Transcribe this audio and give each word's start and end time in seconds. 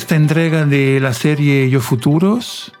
sexta 0.00 0.16
entrega 0.16 0.64
de 0.64 0.98
la 0.98 1.12
serie 1.12 1.68
Yo 1.68 1.82
Futuros. 1.82 2.72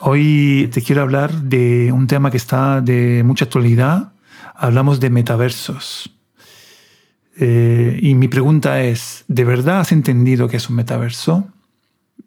Hoy 0.00 0.68
te 0.70 0.82
quiero 0.82 1.00
hablar 1.00 1.32
de 1.32 1.90
un 1.92 2.06
tema 2.06 2.30
que 2.30 2.36
está 2.36 2.82
de 2.82 3.22
mucha 3.24 3.46
actualidad. 3.46 4.12
Hablamos 4.54 5.00
de 5.00 5.08
metaversos. 5.08 6.10
Eh, 7.38 7.98
y 8.02 8.14
mi 8.16 8.28
pregunta 8.28 8.82
es, 8.82 9.24
¿de 9.28 9.44
verdad 9.44 9.80
has 9.80 9.92
entendido 9.92 10.46
qué 10.46 10.58
es 10.58 10.68
un 10.68 10.76
metaverso? 10.76 11.46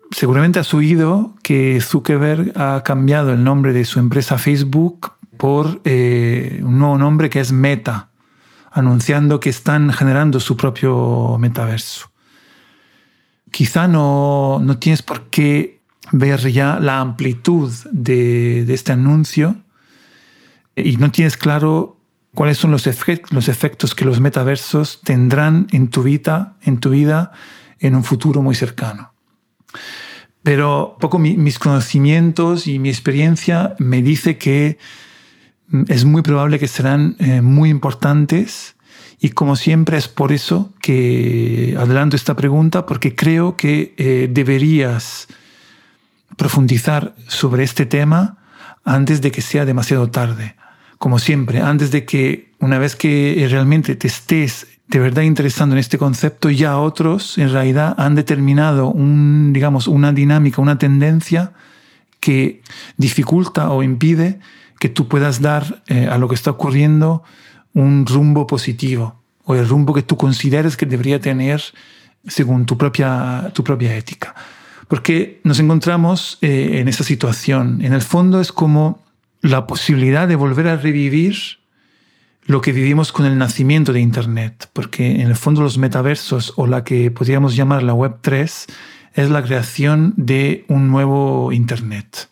Seguramente 0.09 0.57
has 0.57 0.73
oído 0.73 1.35
que 1.43 1.79
Zuckerberg 1.79 2.53
ha 2.59 2.81
cambiado 2.83 3.31
el 3.31 3.43
nombre 3.43 3.73
de 3.73 3.85
su 3.85 3.99
empresa 3.99 4.39
Facebook 4.39 5.11
por 5.37 5.81
eh, 5.83 6.61
un 6.63 6.79
nuevo 6.79 6.97
nombre 6.97 7.29
que 7.29 7.41
es 7.41 7.51
Meta, 7.51 8.09
anunciando 8.71 9.39
que 9.39 9.51
están 9.51 9.93
generando 9.93 10.39
su 10.39 10.57
propio 10.57 11.37
metaverso. 11.37 12.08
Quizá 13.51 13.87
no, 13.87 14.59
no 14.61 14.77
tienes 14.77 15.01
por 15.01 15.29
qué 15.29 15.79
ver 16.11 16.51
ya 16.51 16.79
la 16.79 16.99
amplitud 16.99 17.71
de, 17.91 18.65
de 18.65 18.73
este 18.73 18.91
anuncio 18.91 19.55
y 20.75 20.97
no 20.97 21.11
tienes 21.11 21.37
claro 21.37 21.99
cuáles 22.33 22.57
son 22.57 22.71
los, 22.71 22.87
los 23.31 23.47
efectos 23.47 23.95
que 23.95 24.05
los 24.05 24.19
metaversos 24.19 25.01
tendrán 25.03 25.67
en 25.71 25.89
tu 25.89 26.03
vida, 26.03 26.55
en 26.61 26.79
tu 26.79 26.91
vida 26.91 27.31
en 27.79 27.95
un 27.95 28.03
futuro 28.03 28.41
muy 28.41 28.55
cercano. 28.55 29.13
Pero 30.43 30.97
poco 30.99 31.19
mis 31.19 31.59
conocimientos 31.59 32.67
y 32.67 32.79
mi 32.79 32.89
experiencia 32.89 33.75
me 33.77 34.01
dice 34.01 34.37
que 34.37 34.77
mm, 35.67 35.83
es 35.87 36.05
muy 36.05 36.21
probable 36.21 36.59
que 36.59 36.67
serán 36.67 37.15
eh, 37.19 37.41
muy 37.41 37.69
importantes 37.69 38.75
y 39.19 39.29
como 39.29 39.55
siempre 39.55 39.97
es 39.97 40.07
por 40.07 40.31
eso 40.31 40.71
que 40.81 41.75
adelanto 41.77 42.15
esta 42.15 42.35
pregunta 42.35 42.85
porque 42.85 43.15
creo 43.15 43.57
que 43.57 43.93
eh, 43.97 44.29
deberías 44.31 45.27
profundizar 46.37 47.15
sobre 47.27 47.63
este 47.63 47.85
tema 47.85 48.37
antes 48.85 49.21
de 49.21 49.31
que 49.31 49.41
sea 49.41 49.65
demasiado 49.65 50.09
tarde. 50.09 50.55
Como 50.97 51.19
siempre, 51.19 51.61
antes 51.61 51.91
de 51.91 52.05
que 52.05 52.51
una 52.59 52.79
vez 52.79 52.95
que 52.95 53.45
realmente 53.49 53.95
te 53.95 54.07
estés 54.07 54.67
de 54.87 54.99
verdad 54.99 55.21
interesando 55.21 55.75
en 55.75 55.79
este 55.79 55.97
concepto, 55.97 56.49
ya 56.49 56.77
otros 56.77 57.37
en 57.37 57.51
realidad 57.51 57.95
han 57.97 58.15
determinado 58.15 58.87
un, 58.87 59.53
digamos, 59.53 59.87
una 59.87 60.13
dinámica, 60.13 60.61
una 60.61 60.79
tendencia 60.79 61.51
que 62.19 62.61
dificulta 62.97 63.69
o 63.69 63.83
impide 63.83 64.39
que 64.79 64.89
tú 64.89 65.07
puedas 65.07 65.41
dar 65.41 65.83
eh, 65.87 66.07
a 66.09 66.17
lo 66.17 66.27
que 66.27 66.35
está 66.35 66.51
ocurriendo 66.51 67.23
un 67.73 68.05
rumbo 68.05 68.47
positivo 68.47 69.21
o 69.45 69.55
el 69.55 69.67
rumbo 69.67 69.93
que 69.93 70.03
tú 70.03 70.17
consideres 70.17 70.77
que 70.77 70.85
debería 70.85 71.19
tener 71.19 71.61
según 72.27 72.65
tu 72.65 72.77
propia, 72.77 73.51
tu 73.53 73.63
propia 73.63 73.95
ética. 73.95 74.35
Porque 74.87 75.39
nos 75.43 75.59
encontramos 75.59 76.37
eh, 76.41 76.79
en 76.79 76.87
esa 76.87 77.03
situación. 77.03 77.81
En 77.83 77.93
el 77.93 78.01
fondo 78.01 78.41
es 78.41 78.51
como 78.51 79.03
la 79.41 79.67
posibilidad 79.67 80.27
de 80.27 80.35
volver 80.35 80.67
a 80.67 80.77
revivir 80.77 81.35
lo 82.49 82.61
que 82.61 82.71
vivimos 82.71 83.11
con 83.11 83.27
el 83.27 83.37
nacimiento 83.37 83.93
de 83.93 84.01
Internet, 84.01 84.69
porque 84.73 85.21
en 85.21 85.27
el 85.27 85.35
fondo 85.35 85.61
los 85.61 85.77
metaversos 85.77 86.53
o 86.55 86.65
la 86.65 86.83
que 86.83 87.11
podríamos 87.11 87.55
llamar 87.55 87.83
la 87.83 87.93
Web 87.93 88.17
3 88.21 88.65
es 89.13 89.29
la 89.29 89.43
creación 89.43 90.13
de 90.17 90.65
un 90.67 90.89
nuevo 90.89 91.51
Internet, 91.51 92.29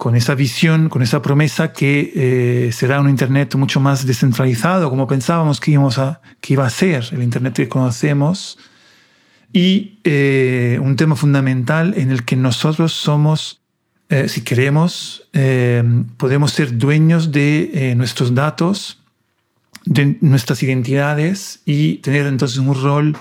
con 0.00 0.16
esa 0.16 0.34
visión, 0.34 0.88
con 0.88 1.02
esa 1.02 1.20
promesa 1.20 1.74
que 1.74 2.10
eh, 2.16 2.72
será 2.72 3.02
un 3.02 3.10
Internet 3.10 3.54
mucho 3.56 3.80
más 3.80 4.06
descentralizado, 4.06 4.88
como 4.88 5.06
pensábamos 5.06 5.60
que, 5.60 5.72
íbamos 5.72 5.98
a, 5.98 6.22
que 6.40 6.54
iba 6.54 6.64
a 6.64 6.70
ser 6.70 7.04
el 7.12 7.22
Internet 7.22 7.52
que 7.52 7.68
conocemos, 7.68 8.56
y 9.52 9.98
eh, 10.04 10.78
un 10.80 10.96
tema 10.96 11.16
fundamental 11.16 11.92
en 11.98 12.10
el 12.10 12.24
que 12.24 12.34
nosotros 12.34 12.94
somos 12.94 13.60
eh, 14.08 14.30
si 14.30 14.40
queremos, 14.40 15.28
podemos 16.16 16.52
ser 16.52 16.78
dueños 16.78 17.30
de 17.30 17.92
nuestros 17.94 18.34
datos, 18.34 19.02
de 19.84 20.16
nuestras 20.22 20.62
identidades 20.62 21.60
y 21.66 21.96
tener 21.96 22.26
entonces 22.26 22.56
un 22.56 22.74
rol 22.74 23.16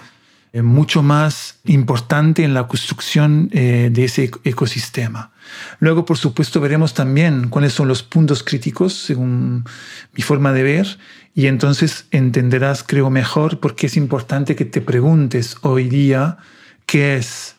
mucho 0.53 1.03
más 1.03 1.59
importante 1.65 2.43
en 2.43 2.53
la 2.53 2.67
construcción 2.67 3.49
de 3.49 4.03
ese 4.03 4.31
ecosistema. 4.43 5.31
Luego, 5.79 6.05
por 6.05 6.17
supuesto, 6.17 6.59
veremos 6.59 6.93
también 6.93 7.49
cuáles 7.49 7.73
son 7.73 7.87
los 7.87 8.03
puntos 8.03 8.43
críticos, 8.43 8.93
según 8.93 9.65
mi 10.13 10.21
forma 10.21 10.53
de 10.53 10.63
ver, 10.63 10.97
y 11.35 11.47
entonces 11.47 12.05
entenderás, 12.11 12.83
creo, 12.83 13.09
mejor 13.09 13.59
por 13.59 13.75
qué 13.75 13.87
es 13.87 13.97
importante 13.97 14.55
que 14.55 14.65
te 14.65 14.81
preguntes 14.81 15.57
hoy 15.61 15.87
día 15.87 16.37
qué 16.85 17.15
es 17.15 17.55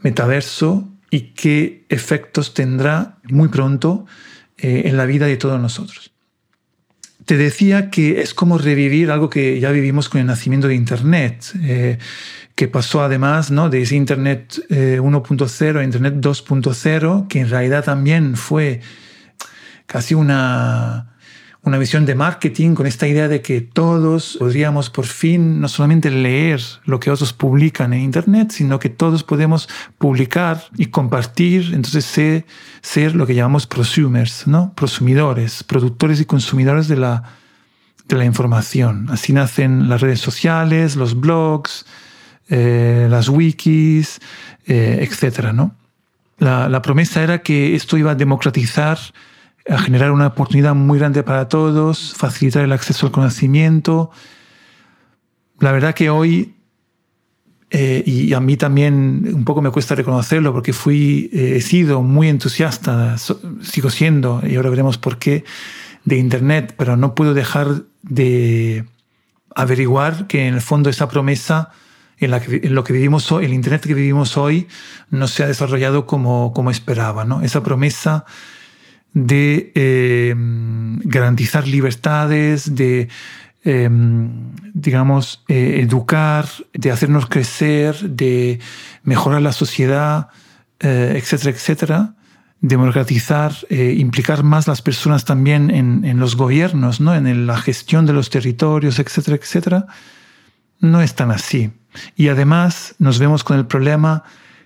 metaverso 0.00 0.88
y 1.10 1.32
qué 1.32 1.84
efectos 1.88 2.54
tendrá 2.54 3.18
muy 3.24 3.48
pronto 3.48 4.06
eh, 4.56 4.84
en 4.86 4.96
la 4.96 5.06
vida 5.06 5.26
de 5.26 5.36
todos 5.36 5.60
nosotros. 5.60 6.13
Te 7.24 7.36
decía 7.36 7.90
que 7.90 8.20
es 8.20 8.34
como 8.34 8.58
revivir 8.58 9.10
algo 9.10 9.30
que 9.30 9.58
ya 9.58 9.70
vivimos 9.70 10.08
con 10.08 10.20
el 10.20 10.26
nacimiento 10.26 10.68
de 10.68 10.74
Internet, 10.74 11.52
eh, 11.62 11.98
que 12.54 12.68
pasó 12.68 13.02
además 13.02 13.50
¿no? 13.50 13.70
de 13.70 13.82
ese 13.82 13.96
Internet 13.96 14.60
1.0 14.68 15.76
eh, 15.76 15.78
a 15.78 15.84
Internet 15.84 16.14
2.0, 16.16 17.28
que 17.28 17.40
en 17.40 17.48
realidad 17.48 17.84
también 17.84 18.36
fue 18.36 18.80
casi 19.86 20.14
una, 20.14 21.13
una 21.64 21.78
visión 21.78 22.04
de 22.04 22.14
marketing 22.14 22.74
con 22.74 22.86
esta 22.86 23.08
idea 23.08 23.26
de 23.26 23.40
que 23.40 23.62
todos 23.62 24.36
podríamos 24.38 24.90
por 24.90 25.06
fin 25.06 25.60
no 25.60 25.68
solamente 25.68 26.10
leer 26.10 26.60
lo 26.84 27.00
que 27.00 27.10
otros 27.10 27.32
publican 27.32 27.94
en 27.94 28.02
Internet, 28.02 28.50
sino 28.52 28.78
que 28.78 28.90
todos 28.90 29.24
podemos 29.24 29.68
publicar 29.96 30.62
y 30.76 30.86
compartir, 30.86 31.72
entonces 31.72 32.04
ser, 32.04 32.44
ser 32.82 33.16
lo 33.16 33.26
que 33.26 33.34
llamamos 33.34 33.66
prosumers, 33.66 34.46
¿no? 34.46 34.74
prosumidores, 34.74 35.64
productores 35.64 36.20
y 36.20 36.26
consumidores 36.26 36.86
de 36.86 36.96
la, 36.96 37.22
de 38.08 38.16
la 38.16 38.26
información. 38.26 39.08
Así 39.10 39.32
nacen 39.32 39.88
las 39.88 40.02
redes 40.02 40.20
sociales, 40.20 40.96
los 40.96 41.18
blogs, 41.18 41.86
eh, 42.50 43.06
las 43.08 43.30
wikis, 43.30 44.20
eh, 44.66 45.08
etc. 45.08 45.52
¿no? 45.54 45.74
La, 46.38 46.68
la 46.68 46.82
promesa 46.82 47.22
era 47.22 47.38
que 47.42 47.74
esto 47.74 47.96
iba 47.96 48.10
a 48.10 48.14
democratizar 48.14 48.98
a 49.68 49.78
generar 49.78 50.10
una 50.10 50.28
oportunidad 50.28 50.74
muy 50.74 50.98
grande 50.98 51.22
para 51.22 51.48
todos, 51.48 52.14
facilitar 52.14 52.64
el 52.64 52.72
acceso 52.72 53.06
al 53.06 53.12
conocimiento. 53.12 54.10
La 55.58 55.72
verdad 55.72 55.94
que 55.94 56.10
hoy, 56.10 56.54
eh, 57.70 58.02
y 58.04 58.32
a 58.34 58.40
mí 58.40 58.56
también 58.56 59.30
un 59.34 59.44
poco 59.44 59.62
me 59.62 59.70
cuesta 59.70 59.94
reconocerlo 59.94 60.52
porque 60.52 60.72
fui, 60.72 61.30
eh, 61.32 61.54
he 61.56 61.60
sido 61.60 62.02
muy 62.02 62.28
entusiasta, 62.28 63.16
sigo 63.62 63.90
siendo, 63.90 64.42
y 64.46 64.56
ahora 64.56 64.70
veremos 64.70 64.98
por 64.98 65.18
qué, 65.18 65.44
de 66.04 66.18
Internet, 66.18 66.74
pero 66.76 66.96
no 66.96 67.14
puedo 67.14 67.32
dejar 67.32 67.84
de 68.02 68.84
averiguar 69.54 70.26
que 70.26 70.46
en 70.46 70.54
el 70.54 70.60
fondo 70.60 70.90
esa 70.90 71.08
promesa 71.08 71.70
en, 72.18 72.30
lo 72.74 72.84
que 72.84 72.92
vivimos 72.92 73.30
hoy, 73.32 73.44
el 73.44 73.52
Internet 73.52 73.82
que 73.82 73.94
vivimos 73.94 74.36
hoy, 74.36 74.68
no 75.10 75.26
se 75.28 75.42
ha 75.42 75.46
desarrollado 75.46 76.06
como, 76.06 76.52
como 76.52 76.70
esperaba. 76.70 77.24
¿no? 77.24 77.42
Esa 77.42 77.62
promesa 77.62 78.24
de 79.14 79.72
eh, 79.76 80.34
garantizar 80.36 81.66
libertades, 81.68 82.74
de, 82.74 83.08
eh, 83.64 83.88
digamos, 84.74 85.44
eh, 85.48 85.80
educar, 85.80 86.46
de 86.72 86.90
hacernos 86.90 87.26
crecer, 87.26 87.96
de 88.10 88.58
mejorar 89.04 89.40
la 89.40 89.52
sociedad, 89.52 90.28
etcétera, 90.80 91.50
etcétera, 91.50 92.14
democratizar, 92.60 93.54
implicar 93.70 94.42
más 94.42 94.66
las 94.66 94.82
personas 94.82 95.24
también 95.24 95.70
en, 95.70 96.18
los 96.20 96.36
gobiernos, 96.36 97.00
¿no? 97.00 97.14
en 97.14 97.46
la 97.46 97.56
gestión 97.56 98.04
de 98.04 98.12
los 98.12 98.28
territorios, 98.28 98.98
etcétera, 98.98 99.38
etcétera, 99.38 99.86
no 100.80 101.00
es 101.00 101.14
tan 101.14 101.30
así. 101.30 101.70
Y 102.16 102.28
además 102.28 102.96
nos 102.98 103.18
vemos 103.18 103.44
con 103.44 103.56
el 103.56 103.66
problema 103.66 104.24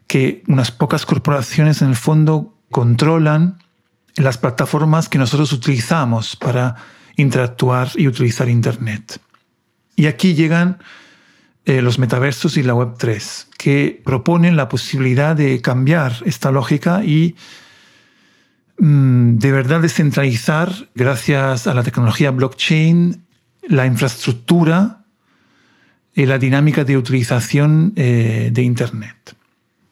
que 0.09 0.43
unas 0.49 0.73
pocas 0.73 1.07
corporaciones 1.07 1.83
en 1.83 1.91
el 1.91 1.97
fondo 1.97 2.59
controlan 2.73 3.59
las 4.25 4.39
plataformas 4.39 5.09
que 5.09 5.19
nosotros 5.19 5.53
utilizamos 5.53 6.37
para 6.37 6.77
interactuar 7.17 7.91
y 7.95 8.09
utilizar 8.09 8.49
Internet. 8.49 9.21
Y 9.97 10.07
aquí 10.07 10.35
llegan 10.35 10.79
eh, 11.65 11.83
los 11.83 11.99
metaversos 11.99 12.57
y 12.57 12.63
la 12.63 12.75
Web3, 12.75 13.49
que 13.59 14.01
proponen 14.05 14.57
la 14.57 14.69
posibilidad 14.69 15.37
de 15.37 15.61
cambiar 15.61 16.17
esta 16.25 16.51
lógica 16.51 17.05
y 17.05 17.37
mm, 18.79 19.37
de 19.37 19.53
verdad 19.53 19.81
descentralizar, 19.81 20.73
gracias 20.95 21.67
a 21.67 21.75
la 21.75 21.83
tecnología 21.83 22.31
blockchain, 22.31 23.23
la 23.69 23.85
infraestructura 23.85 25.05
y 26.15 26.27
la 26.27 26.39
dinámica 26.39 26.85
de 26.85 26.97
utilización 26.97 27.93
eh, 27.97 28.51
de 28.53 28.63
Internet. 28.63 29.37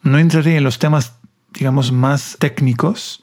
No 0.02 0.18
entraré 0.18 0.56
en 0.56 0.64
los 0.64 0.78
temas, 0.78 1.18
digamos, 1.52 1.92
más 1.92 2.36
técnicos, 2.38 3.22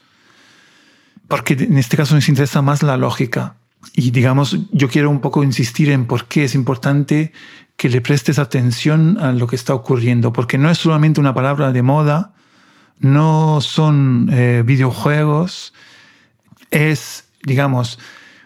porque 1.28 1.54
en 1.54 1.78
este 1.78 1.96
caso 1.96 2.14
nos 2.14 2.28
interesa 2.28 2.62
más 2.62 2.82
la 2.82 2.96
lógica. 2.96 3.56
Y 3.94 4.10
digamos, 4.10 4.58
yo 4.72 4.88
quiero 4.88 5.10
un 5.10 5.20
poco 5.20 5.42
insistir 5.42 5.90
en 5.90 6.06
por 6.06 6.26
qué 6.26 6.44
es 6.44 6.54
importante 6.54 7.32
que 7.76 7.88
le 7.88 8.00
prestes 8.00 8.38
atención 8.38 9.18
a 9.18 9.32
lo 9.32 9.46
que 9.46 9.56
está 9.56 9.74
ocurriendo, 9.74 10.32
porque 10.32 10.58
no 10.58 10.70
es 10.70 10.78
solamente 10.78 11.20
una 11.20 11.34
palabra 11.34 11.72
de 11.72 11.82
moda, 11.82 12.34
no 12.98 13.60
son 13.60 14.28
eh, 14.32 14.62
videojuegos, 14.64 15.74
es, 16.70 17.24
digamos, 17.42 17.98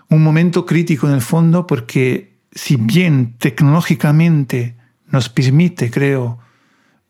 un 0.09 0.23
momento 0.23 0.65
crítico 0.65 1.07
en 1.07 1.15
el 1.15 1.21
fondo, 1.21 1.67
porque 1.67 2.39
si 2.53 2.77
bien 2.77 3.37
tecnológicamente 3.39 4.77
nos 5.11 5.29
permite, 5.29 5.91
creo, 5.91 6.39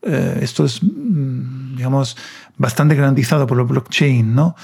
eh, 0.02 0.40
esto 0.42 0.64
es, 0.64 0.82
mm, 0.82 1.76
digamos, 1.76 2.16
bastante 2.56 2.94
garantizado 2.94 3.46
por 3.46 3.56
la 3.56 3.64
blockchain, 3.64 4.34
¿no? 4.34 4.56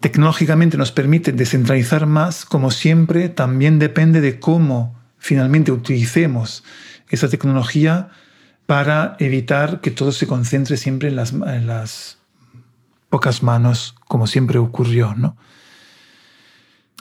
Tecnológicamente 0.00 0.76
nos 0.76 0.92
permite 0.92 1.32
descentralizar 1.32 2.06
más, 2.06 2.44
como 2.44 2.70
siempre, 2.70 3.28
también 3.28 3.78
depende 3.78 4.20
de 4.20 4.40
cómo 4.40 4.98
finalmente 5.18 5.72
utilicemos 5.72 6.64
esa 7.08 7.28
tecnología 7.28 8.08
para 8.66 9.16
evitar 9.18 9.80
que 9.80 9.90
todo 9.90 10.12
se 10.12 10.26
concentre 10.26 10.76
siempre 10.76 11.08
en 11.08 11.16
las, 11.16 11.32
en 11.32 11.66
las 11.66 12.18
pocas 13.10 13.42
manos, 13.42 13.94
como 14.06 14.26
siempre 14.26 14.58
ocurrió, 14.58 15.14
¿no? 15.14 15.36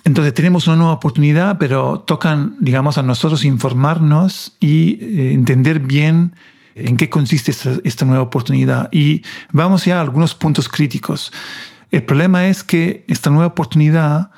Entonces 0.04 0.34
tenemos 0.34 0.68
una 0.68 0.78
nueva 0.78 0.94
oportunidad, 0.94 1.58
pero 1.58 2.00
tocan, 2.00 2.56
digamos, 2.60 2.98
a 2.98 3.04
nosotros 3.04 3.46
informarnos 3.46 4.56
y 4.60 4.98
eh, 5.02 5.34
entender 5.34 5.80
bien 5.80 6.34
en 6.76 6.98
qué 6.98 7.10
consiste 7.10 7.52
esta, 7.84 8.06
nueva 8.06 8.24
oportunidad. 8.24 8.90
Y 8.92 9.24
vamos 9.52 9.86
ya 9.86 9.98
a 9.98 10.02
algunos 10.02 10.34
puntos 10.34 10.70
críticos. 10.70 11.32
El 11.92 12.04
problema 12.04 12.48
es 12.48 12.64
que 12.64 13.04
esta 13.08 13.30
nueva 13.30 13.48
oportunidad 13.48 14.32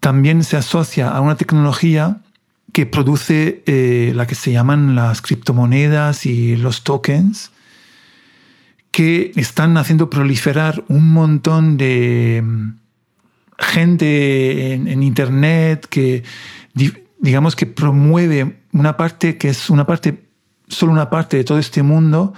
también 0.00 0.44
se 0.44 0.56
asocia 0.56 1.08
a 1.08 1.20
una 1.20 1.36
tecnología 1.36 2.18
que 2.72 2.86
produce 2.86 3.62
eh, 3.66 4.12
la 4.14 4.26
que 4.26 4.34
se 4.34 4.52
llaman 4.52 4.94
las 4.94 5.22
criptomonedas 5.22 6.26
y 6.26 6.56
los 6.56 6.82
tokens, 6.82 7.52
que 8.90 9.32
están 9.36 9.76
haciendo 9.76 10.10
proliferar 10.10 10.84
un 10.88 11.12
montón 11.12 11.76
de 11.76 12.42
gente 13.58 14.74
en, 14.74 15.02
Internet 15.02 15.86
que, 15.88 16.24
digamos, 17.20 17.56
que 17.56 17.66
promueve 17.66 18.58
una 18.72 18.96
parte 18.96 19.38
que 19.38 19.48
es 19.48 19.70
una 19.70 19.86
parte, 19.86 20.24
solo 20.68 20.92
una 20.92 21.08
parte 21.08 21.38
de 21.38 21.44
todo 21.44 21.58
este 21.58 21.82
mundo, 21.82 22.34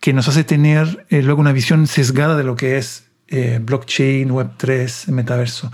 que 0.00 0.12
nos 0.12 0.28
hace 0.28 0.44
tener 0.44 1.06
eh, 1.08 1.22
luego 1.22 1.40
una 1.40 1.52
visión 1.52 1.86
sesgada 1.86 2.36
de 2.36 2.44
lo 2.44 2.56
que 2.56 2.76
es 2.76 3.04
eh, 3.34 3.58
blockchain, 3.60 4.30
Web3, 4.30 5.08
metaverso. 5.08 5.70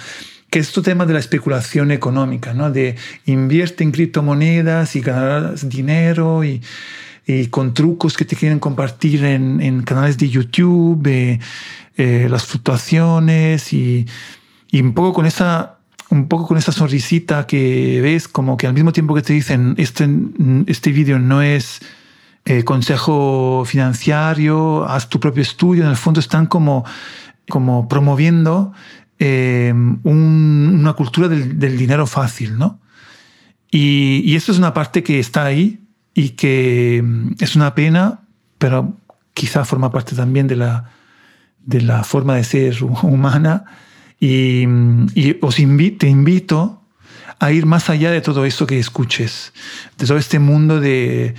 Que 0.48 0.58
es 0.58 0.68
este 0.68 0.82
tema 0.82 1.06
de 1.06 1.12
la 1.12 1.20
especulación 1.20 1.90
económica, 1.90 2.54
¿no? 2.54 2.70
De 2.70 2.96
invierte 3.26 3.84
en 3.84 3.92
criptomonedas 3.92 4.96
y 4.96 5.00
ganarás 5.00 5.68
dinero 5.68 6.42
y, 6.44 6.60
con 7.50 7.74
trucos 7.74 8.16
que 8.16 8.24
te 8.24 8.34
quieren 8.34 8.58
compartir 8.58 9.24
en, 9.24 9.82
canales 9.82 10.18
de 10.18 10.28
YouTube, 10.28 11.06
eh, 11.06 12.26
las 12.28 12.44
fluctuaciones 12.44 13.72
y 13.72 14.06
un 14.72 14.94
poco 14.94 15.12
con 15.12 15.26
esa, 15.26 15.78
un 16.10 16.26
poco 16.26 16.48
con 16.48 16.58
esa 16.58 16.72
sonrisita 16.72 17.46
que 17.46 18.00
ves, 18.02 18.28
como 18.28 18.56
que 18.56 18.66
al 18.66 18.74
mismo 18.74 18.92
tiempo 18.92 19.14
que 19.14 19.22
te 19.22 19.32
dicen, 19.32 19.74
este, 19.78 20.08
este 20.66 20.90
vídeo 20.90 21.18
no 21.18 21.40
es 21.40 21.80
eh, 22.44 22.64
consejo 22.64 23.64
financiero, 23.64 24.84
haz 24.88 25.08
tu 25.08 25.20
propio 25.20 25.42
estudio, 25.42 25.84
en 25.84 25.90
el 25.90 25.96
fondo 25.96 26.20
están 26.20 26.46
como, 26.46 26.84
como 27.50 27.86
promoviendo 27.88 28.72
eh, 29.18 29.74
una 30.02 30.94
cultura 30.94 31.28
del, 31.28 31.76
dinero 31.76 32.06
fácil, 32.06 32.56
¿no? 32.56 32.80
Y, 33.70 34.22
y 34.24 34.34
esto 34.34 34.50
es 34.50 34.58
una 34.58 34.72
parte 34.72 35.02
que 35.02 35.20
está 35.20 35.44
ahí 35.44 35.80
y 36.14 36.30
que 36.30 37.02
mm, 37.04 37.32
es 37.38 37.54
una 37.54 37.74
pena, 37.74 38.20
pero 38.56 38.96
quizá 39.34 39.64
forma 39.64 39.92
parte 39.92 40.16
también 40.16 40.46
de 40.46 40.56
la, 40.56 40.90
de 41.64 41.82
la 41.82 42.04
forma 42.04 42.36
de 42.36 42.44
ser 42.44 42.82
humana 43.02 43.64
y, 44.18 44.66
os 45.40 45.56
te 45.56 46.08
invito 46.08 46.82
a 47.38 47.52
ir 47.52 47.64
más 47.64 47.88
allá 47.88 48.10
de 48.10 48.20
todo 48.20 48.44
eso 48.44 48.66
que 48.66 48.78
escuches, 48.78 49.54
de 49.96 50.06
todo 50.06 50.18
este 50.18 50.38
mundo 50.38 50.78
de, 50.78 51.34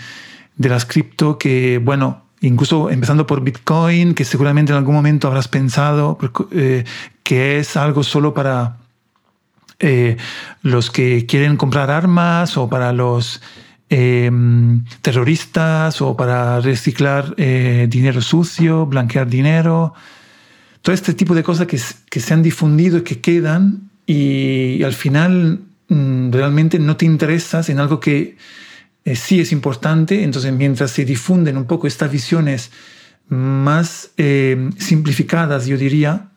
de 0.55 0.69
las 0.69 0.85
cripto 0.85 1.37
que, 1.37 1.77
bueno, 1.77 2.25
incluso 2.41 2.89
empezando 2.89 3.25
por 3.25 3.43
Bitcoin, 3.43 4.13
que 4.13 4.25
seguramente 4.25 4.71
en 4.71 4.77
algún 4.77 4.95
momento 4.95 5.27
habrás 5.27 5.47
pensado 5.47 6.17
eh, 6.51 6.83
que 7.23 7.59
es 7.59 7.77
algo 7.77 8.03
solo 8.03 8.33
para 8.33 8.77
eh, 9.79 10.17
los 10.61 10.91
que 10.91 11.25
quieren 11.25 11.57
comprar 11.57 11.89
armas 11.89 12.57
o 12.57 12.69
para 12.69 12.93
los 12.93 13.41
em, 13.89 14.83
terroristas 15.01 16.01
o 16.01 16.15
para 16.15 16.59
reciclar 16.59 17.33
eh, 17.37 17.87
dinero 17.89 18.21
sucio, 18.21 18.85
blanquear 18.85 19.27
dinero. 19.27 19.93
Todo 20.81 20.93
este 20.93 21.13
tipo 21.13 21.35
de 21.35 21.43
cosas 21.43 21.67
que, 21.67 21.79
que 22.09 22.19
se 22.19 22.33
han 22.33 22.43
difundido 22.43 22.99
y 22.99 23.03
que 23.03 23.21
quedan 23.21 23.91
y, 24.07 24.83
al 24.83 24.93
final 24.93 25.61
mm, 25.89 26.31
realmente 26.31 26.79
no 26.79 26.97
te 26.97 27.05
interesas 27.05 27.69
en 27.69 27.79
algo 27.79 27.99
que 27.99 28.37
eh, 29.05 29.15
sí 29.15 29.39
es 29.39 29.51
importante, 29.51 30.23
entonces 30.23 30.53
mientras 30.53 30.91
se 30.91 31.05
difunden 31.05 31.57
un 31.57 31.65
poco 31.65 31.87
estas 31.87 32.11
visiones 32.11 32.71
más 33.27 34.11
eh, 34.17 34.69
simplificadas, 34.77 35.65
yo 35.65 35.77
diría, 35.77 36.27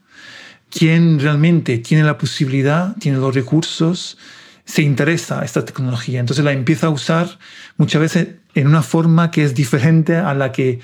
quien 0.70 1.18
realmente 1.18 1.78
tiene 1.78 2.04
la 2.04 2.18
posibilidad, 2.18 2.96
tiene 2.96 3.18
los 3.18 3.34
recursos, 3.34 4.16
se 4.64 4.82
interesa 4.82 5.40
a 5.40 5.44
esta 5.44 5.64
tecnología. 5.64 6.20
Entonces 6.20 6.44
la 6.44 6.52
empieza 6.52 6.86
a 6.86 6.90
usar 6.90 7.38
muchas 7.76 8.00
veces 8.00 8.28
en 8.54 8.66
una 8.66 8.82
forma 8.82 9.30
que 9.30 9.44
es 9.44 9.54
diferente 9.54 10.16
a 10.16 10.34
la 10.34 10.52
que 10.52 10.80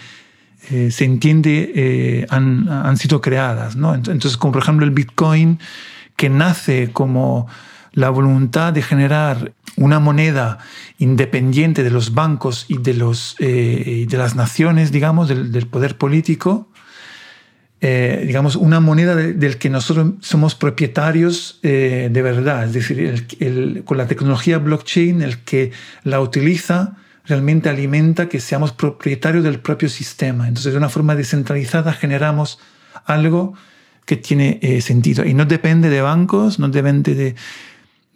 eh, 0.70 0.90
se 0.90 1.04
entiende 1.04 1.72
eh, 1.74 2.26
han, 2.28 2.68
han, 2.68 2.96
sido 2.96 3.20
creadas. 3.20 3.76
¿no? 3.76 3.94
Entonces, 3.94 4.36
como 4.36 4.52
por 4.52 4.62
ejemplo 4.62 4.84
el 4.84 4.92
Bitcoin, 4.92 5.58
que 6.16 6.28
nace 6.28 6.90
como 6.92 7.48
la 7.92 8.10
voluntad 8.10 8.72
de 8.72 8.82
generar 8.82 9.52
una 9.76 9.98
moneda 9.98 10.58
independiente 10.98 11.82
de 11.82 11.90
los 11.90 12.14
bancos 12.14 12.66
y 12.68 12.78
de, 12.78 12.94
los, 12.94 13.36
eh, 13.38 14.06
de 14.08 14.18
las 14.18 14.34
naciones, 14.34 14.92
digamos, 14.92 15.28
del, 15.28 15.66
poder 15.66 15.96
político, 15.96 16.68
digamos, 17.80 18.56
una 18.56 18.78
moneda 18.78 19.14
del 19.16 19.56
que 19.56 19.70
nosotros 19.70 20.12
somos 20.20 20.54
propietarios 20.54 21.60
de 21.62 22.10
verdad, 22.10 22.64
es 22.64 22.74
decir, 22.74 23.82
con 23.86 23.96
la 23.96 24.06
tecnología 24.06 24.58
blockchain, 24.58 25.22
el 25.22 25.38
que 25.38 25.72
la 26.04 26.20
utiliza 26.20 26.98
realmente 27.30 27.68
alimenta 27.68 28.28
que 28.28 28.40
seamos 28.40 28.72
propietarios 28.72 29.44
del 29.44 29.60
propio 29.60 29.88
sistema. 29.88 30.48
Entonces, 30.48 30.72
de 30.72 30.78
una 30.78 30.88
forma 30.88 31.14
descentralizada 31.14 31.92
generamos 31.92 32.58
algo 33.04 33.54
que 34.04 34.16
tiene 34.16 34.58
eh, 34.62 34.80
sentido. 34.80 35.24
Y 35.24 35.34
no 35.34 35.44
depende 35.44 35.88
de 35.88 36.00
bancos, 36.00 36.58
no 36.58 36.68
depende 36.68 37.14
de, 37.14 37.36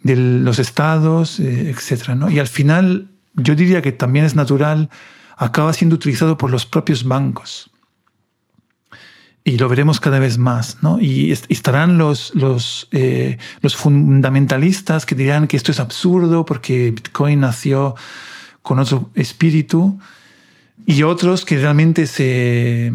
de 0.03 0.15
los 0.15 0.59
estados, 0.59 1.39
eh, 1.39 1.69
etc. 1.69 2.09
¿no? 2.09 2.29
Y 2.29 2.39
al 2.39 2.47
final, 2.47 3.09
yo 3.33 3.55
diría 3.55 3.81
que 3.81 3.91
también 3.91 4.25
es 4.25 4.35
natural, 4.35 4.89
acaba 5.37 5.73
siendo 5.73 5.95
utilizado 5.95 6.37
por 6.37 6.51
los 6.51 6.65
propios 6.65 7.03
bancos. 7.03 7.71
Y 9.43 9.57
lo 9.57 9.69
veremos 9.69 9.99
cada 9.99 10.19
vez 10.19 10.37
más. 10.37 10.77
¿no? 10.81 10.99
Y 10.99 11.31
estarán 11.31 11.97
los, 11.97 12.33
los, 12.33 12.87
eh, 12.91 13.37
los 13.61 13.75
fundamentalistas 13.75 15.05
que 15.05 15.15
dirán 15.15 15.47
que 15.47 15.57
esto 15.57 15.71
es 15.71 15.79
absurdo 15.79 16.45
porque 16.45 16.91
Bitcoin 16.91 17.41
nació 17.41 17.95
con 18.61 18.79
otro 18.79 19.11
espíritu, 19.13 19.99
y 20.85 21.03
otros 21.03 21.45
que 21.45 21.57
realmente 21.57 22.05
se, 22.05 22.93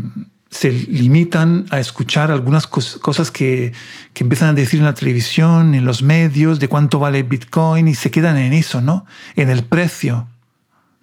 se 0.51 0.73
limitan 0.73 1.67
a 1.71 1.79
escuchar 1.79 2.33
algunas 2.33 2.67
cosas 2.67 3.31
que, 3.31 3.73
que, 4.13 4.25
empiezan 4.25 4.49
a 4.49 4.53
decir 4.53 4.81
en 4.81 4.87
la 4.87 4.95
televisión, 4.95 5.75
en 5.75 5.85
los 5.85 6.03
medios, 6.03 6.59
de 6.59 6.69
cuánto 6.69 6.99
vale 6.99 7.23
Bitcoin, 7.23 7.87
y 7.87 7.95
se 7.95 8.11
quedan 8.11 8.37
en 8.37 8.53
eso, 8.53 8.81
¿no? 8.81 9.07
En 9.37 9.49
el 9.49 9.63
precio, 9.63 10.27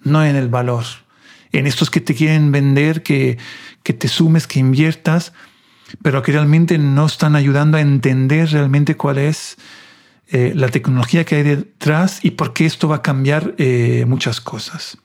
no 0.02 0.22
en 0.24 0.36
el 0.36 0.48
valor. 0.48 0.84
En 1.50 1.66
estos 1.66 1.88
que 1.88 2.02
te 2.02 2.14
quieren 2.14 2.52
vender, 2.52 3.02
que, 3.02 3.38
que 3.82 3.94
te 3.94 4.06
sumes, 4.08 4.46
que 4.46 4.60
inviertas, 4.60 5.32
pero 6.02 6.22
que 6.22 6.32
realmente 6.32 6.76
no 6.76 7.06
están 7.06 7.34
ayudando 7.34 7.78
a 7.78 7.80
entender 7.80 8.50
realmente 8.50 8.96
cuál 8.96 9.16
es 9.16 9.56
eh, 10.30 10.52
la 10.54 10.68
tecnología 10.68 11.24
que 11.24 11.36
hay 11.36 11.42
detrás 11.42 12.22
y 12.22 12.32
por 12.32 12.52
qué 12.52 12.66
esto 12.66 12.86
va 12.86 12.96
a 12.96 13.02
cambiar 13.02 13.54
eh, 13.56 14.04
muchas 14.06 14.42
cosas. 14.42 14.98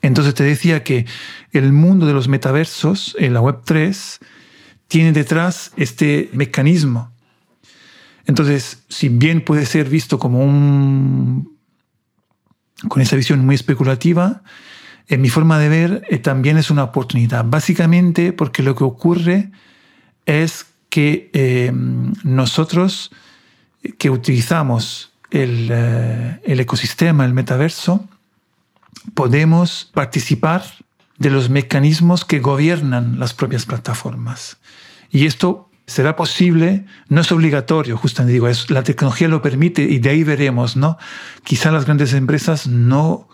Entonces 0.00 0.34
te 0.34 0.44
decía 0.44 0.82
que 0.82 1.06
el 1.52 1.72
mundo 1.72 2.06
de 2.06 2.12
los 2.12 2.28
metaversos, 2.28 3.16
en 3.18 3.34
la 3.34 3.40
Web3, 3.40 4.18
tiene 4.88 5.12
detrás 5.12 5.72
este 5.76 6.30
mecanismo. 6.32 7.12
Entonces, 8.26 8.84
si 8.88 9.08
bien 9.08 9.44
puede 9.44 9.66
ser 9.66 9.88
visto 9.88 10.18
como 10.18 10.44
un... 10.44 11.58
con 12.88 13.02
esa 13.02 13.16
visión 13.16 13.44
muy 13.44 13.54
especulativa, 13.54 14.42
en 15.08 15.20
mi 15.20 15.28
forma 15.28 15.58
de 15.58 15.68
ver 15.68 16.06
eh, 16.08 16.18
también 16.18 16.56
es 16.56 16.70
una 16.70 16.84
oportunidad. 16.84 17.44
Básicamente 17.44 18.32
porque 18.32 18.62
lo 18.62 18.74
que 18.74 18.84
ocurre 18.84 19.50
es 20.26 20.66
que 20.88 21.72
nosotros 22.22 23.10
que 23.98 24.10
utilizamos 24.10 25.12
el, 25.30 25.68
eh, 25.72 26.40
el, 26.44 26.60
ecosistema, 26.60 27.24
el 27.24 27.32
metaverso, 27.32 28.08
podemos 29.14 29.90
participar 29.92 30.62
de 31.18 31.30
los 31.30 31.50
mecanismos 31.50 32.24
que 32.24 32.40
gobiernan 32.40 33.18
las 33.18 33.34
propias 33.34 33.66
plataformas. 33.66 34.58
Y 35.10 35.26
esto 35.26 35.70
será 35.86 36.16
posible, 36.16 36.86
no 37.08 37.20
es 37.20 37.30
obligatorio, 37.32 37.96
justamente 37.96 38.32
digo, 38.32 38.48
es, 38.48 38.70
la 38.70 38.82
tecnología 38.82 39.28
lo 39.28 39.42
permite 39.42 39.82
y 39.82 39.98
de 39.98 40.10
ahí 40.10 40.24
veremos, 40.24 40.76
¿no? 40.76 40.96
Quizá 41.44 41.70
las 41.70 41.84
grandes 41.84 42.12
empresas 42.14 42.66
no 42.66 43.28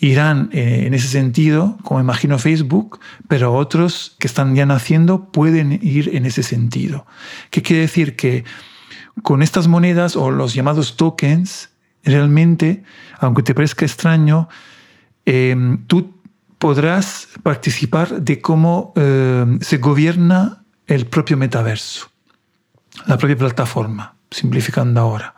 irán 0.00 0.50
eh, 0.52 0.84
en 0.86 0.94
ese 0.94 1.08
sentido, 1.08 1.76
como 1.82 2.00
imagino 2.00 2.38
Facebook, 2.38 3.00
pero 3.26 3.54
otros 3.54 4.16
que 4.18 4.26
están 4.26 4.54
ya 4.54 4.66
naciendo 4.66 5.30
pueden 5.30 5.78
ir 5.82 6.14
en 6.14 6.24
ese 6.26 6.42
sentido. 6.42 7.06
¿Qué 7.50 7.62
quiere 7.62 7.82
decir? 7.82 8.16
Que 8.16 8.44
con 9.22 9.42
estas 9.42 9.66
monedas 9.66 10.16
o 10.16 10.30
los 10.30 10.54
llamados 10.54 10.96
tokens, 10.96 11.70
realmente, 12.04 12.82
aunque 13.18 13.42
te 13.42 13.54
parezca 13.54 13.84
extraño, 13.84 14.48
em, 15.24 15.84
tú 15.86 16.14
podrás 16.58 17.28
participar 17.42 18.20
de 18.22 18.40
cómo 18.40 18.92
em, 18.96 19.60
se 19.60 19.78
gobierna 19.78 20.64
el 20.86 21.06
propio 21.06 21.36
metaverso, 21.36 22.10
la 23.06 23.16
propia 23.18 23.36
plataforma, 23.36 24.14
simplificando 24.30 25.00
ahora. 25.00 25.34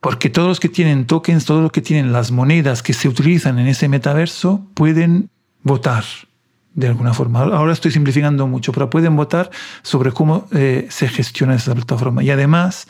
Porque 0.00 0.30
todos 0.30 0.48
los 0.48 0.60
que 0.60 0.68
tienen 0.68 1.06
tokens, 1.06 1.44
todos 1.44 1.62
los 1.62 1.72
que 1.72 1.82
tienen 1.82 2.12
las 2.12 2.30
monedas 2.30 2.82
que 2.82 2.92
se 2.92 3.08
utilizan 3.08 3.58
en 3.58 3.66
ese 3.66 3.88
metaverso, 3.88 4.66
pueden 4.74 5.30
votar 5.62 6.04
de 6.74 6.88
alguna 6.88 7.14
forma. 7.14 7.40
Ahora 7.40 7.72
estoy 7.72 7.90
simplificando 7.90 8.46
mucho, 8.46 8.70
pero 8.70 8.88
pueden 8.88 9.16
votar 9.16 9.50
sobre 9.82 10.12
cómo 10.12 10.46
eh, 10.52 10.86
se 10.90 11.08
gestiona 11.08 11.54
esa 11.54 11.74
plataforma. 11.74 12.22
Y 12.22 12.30
además, 12.30 12.86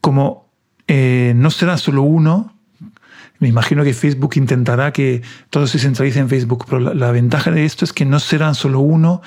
como 0.00 0.49
eh, 0.92 1.32
no 1.36 1.50
será 1.50 1.78
solo 1.78 2.02
uno, 2.02 2.52
me 3.38 3.48
imagino 3.48 3.84
que 3.84 3.94
Facebook 3.94 4.32
intentará 4.36 4.92
que 4.92 5.22
todo 5.48 5.66
se 5.66 5.78
centralice 5.78 6.18
en 6.18 6.28
Facebook, 6.28 6.64
pero 6.66 6.80
la, 6.80 6.94
la 6.94 7.12
ventaja 7.12 7.50
de 7.50 7.64
esto 7.64 7.84
es 7.84 7.92
que 7.92 8.04
no 8.04 8.18
serán 8.18 8.54
solo 8.54 8.80
uno 8.80 9.22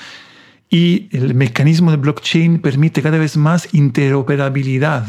y 0.70 1.08
el 1.12 1.36
mecanismo 1.36 1.92
de 1.92 1.98
blockchain 1.98 2.60
permite 2.60 3.02
cada 3.02 3.18
vez 3.18 3.38
más 3.38 3.74
interoperabilidad. 3.74 5.06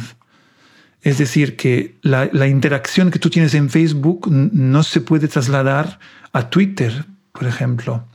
Es 1.01 1.19
decir, 1.19 1.57
que 1.57 1.97
la, 2.03 2.47
interacción 2.47 3.11
que 3.11 3.19
tú 3.19 3.31
tienes 3.31 3.55
en 3.55 3.69
Facebook 3.69 4.31
no 4.31 4.83
se 4.83 5.01
puede 5.01 5.27
trasladar 5.29 5.99
a 6.33 6.49
Twitter, 6.49 7.07
por 7.33 7.47
ejemplo, 7.47 8.07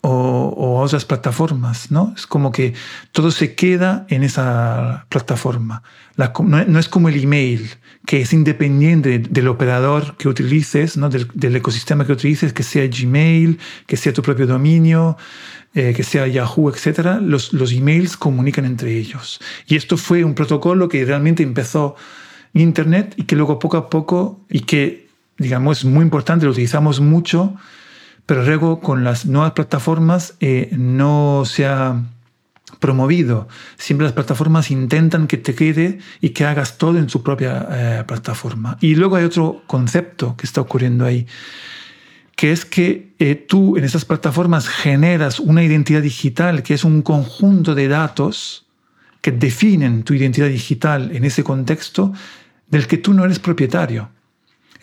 o, 0.00 0.78
a 0.80 0.82
otras 0.82 1.04
plataformas, 1.04 1.90
¿no? 1.90 2.12
Es 2.16 2.26
como 2.26 2.52
que 2.52 2.74
todo 3.12 3.30
se 3.30 3.54
queda 3.54 4.06
en 4.08 4.22
esa 4.22 5.06
plataforma. 5.08 5.82
no, 6.16 6.78
es 6.78 6.88
como 6.88 7.08
el 7.08 7.22
email, 7.22 7.70
que 8.06 8.20
es 8.20 8.32
independiente 8.32 9.18
del 9.18 9.48
operador 9.48 10.16
que 10.16 10.28
utilices, 10.28 10.96
¿no? 10.96 11.08
del, 11.08 11.56
ecosistema 11.56 12.06
que 12.06 12.12
utilices, 12.12 12.52
que 12.52 12.62
sea 12.62 12.86
Gmail, 12.86 13.58
que 13.86 13.96
sea 13.96 14.12
tu 14.12 14.22
propio 14.22 14.46
dominio, 14.46 15.16
eh, 15.74 15.92
que 15.94 16.02
sea 16.02 16.26
Yahoo, 16.26 16.70
etcétera, 16.70 17.20
los, 17.20 17.52
los 17.52 17.72
emails 17.72 18.16
comunican 18.16 18.64
entre 18.64 18.96
ellos. 18.96 19.40
Y 19.66 19.76
esto 19.76 19.96
fue 19.96 20.24
un 20.24 20.34
protocolo 20.34 20.88
que 20.88 21.04
realmente 21.04 21.42
empezó 21.42 21.96
Internet 22.54 23.14
y 23.16 23.24
que 23.24 23.36
luego 23.36 23.58
poco 23.58 23.76
a 23.76 23.90
poco, 23.90 24.40
y 24.48 24.60
que 24.60 25.08
digamos 25.36 25.78
es 25.78 25.84
muy 25.84 26.02
importante, 26.02 26.46
lo 26.46 26.52
utilizamos 26.52 27.00
mucho, 27.00 27.54
pero 28.28 28.44
luego 28.44 28.80
con 28.80 29.04
las 29.04 29.24
nuevas 29.24 29.52
plataformas 29.52 30.34
eh, 30.40 30.68
no 30.76 31.44
se 31.46 31.64
ha 31.64 32.04
promovido. 32.78 33.48
Siempre 33.78 34.04
las 34.04 34.12
plataformas 34.12 34.70
intentan 34.70 35.26
que 35.26 35.38
te 35.38 35.54
quede 35.54 35.98
y 36.20 36.28
que 36.28 36.44
hagas 36.44 36.76
todo 36.76 36.98
en 36.98 37.08
su 37.08 37.22
propia 37.22 37.66
eh, 37.70 38.04
plataforma. 38.06 38.76
Y 38.82 38.96
luego 38.96 39.16
hay 39.16 39.24
otro 39.24 39.62
concepto 39.66 40.36
que 40.36 40.44
está 40.44 40.60
ocurriendo 40.60 41.06
ahí 41.06 41.26
que 42.36 42.52
es 42.52 42.66
que 42.66 43.14
eh, 43.18 43.34
tú 43.34 43.78
en 43.78 43.84
esas 43.84 44.04
plataformas 44.04 44.68
generas 44.68 45.40
una 45.40 45.64
identidad 45.64 46.02
digital 46.02 46.62
que 46.62 46.74
es 46.74 46.84
un 46.84 47.00
conjunto 47.00 47.74
de 47.74 47.88
datos 47.88 48.66
que 49.22 49.32
definen 49.32 50.02
tu 50.02 50.12
identidad 50.12 50.48
digital 50.48 51.16
en 51.16 51.24
ese 51.24 51.42
contexto 51.42 52.12
del 52.68 52.86
que 52.86 52.98
tú 52.98 53.14
no 53.14 53.24
eres 53.24 53.38
propietario. 53.38 54.10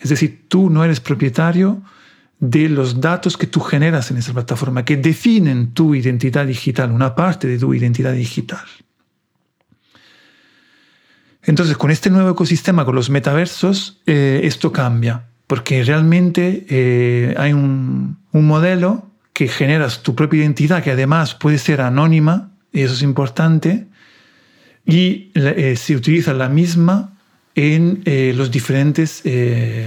Es 0.00 0.10
decir, 0.10 0.46
tú 0.48 0.68
no 0.68 0.82
eres 0.82 0.98
propietario 0.98 1.80
de 2.38 2.68
los 2.68 3.00
datos 3.00 3.36
que 3.36 3.46
tú 3.46 3.60
generas 3.60 4.10
en 4.10 4.18
esa 4.18 4.32
plataforma, 4.32 4.84
que 4.84 4.96
definen 4.96 5.72
tu 5.72 5.94
identidad 5.94 6.46
digital, 6.46 6.92
una 6.92 7.14
parte 7.14 7.46
de 7.48 7.58
tu 7.58 7.72
identidad 7.72 8.12
digital. 8.12 8.64
Entonces, 11.42 11.76
con 11.76 11.90
este 11.90 12.10
nuevo 12.10 12.30
ecosistema, 12.30 12.84
con 12.84 12.94
los 12.94 13.08
metaversos, 13.08 14.02
eh, 14.06 14.40
esto 14.44 14.72
cambia 14.72 15.26
porque 15.46 15.84
realmente 15.84 16.66
eh, 16.68 17.34
hay 17.38 17.52
un, 17.52 18.18
modelo 18.32 19.10
que 19.32 19.48
generas 19.48 20.02
tu 20.02 20.14
propia 20.14 20.40
identidad, 20.40 20.82
que 20.82 20.90
además 20.90 21.34
puede 21.34 21.56
ser 21.56 21.80
anónima, 21.80 22.50
y 22.70 22.82
eso 22.82 22.92
es 22.92 23.02
importante, 23.02 23.86
y 24.84 25.30
eh, 25.34 25.74
se 25.76 25.96
utiliza 25.96 26.34
la 26.34 26.50
misma 26.50 27.15
en 27.56 28.02
eh, 28.04 28.32
los 28.36 28.52
diferentes 28.52 29.22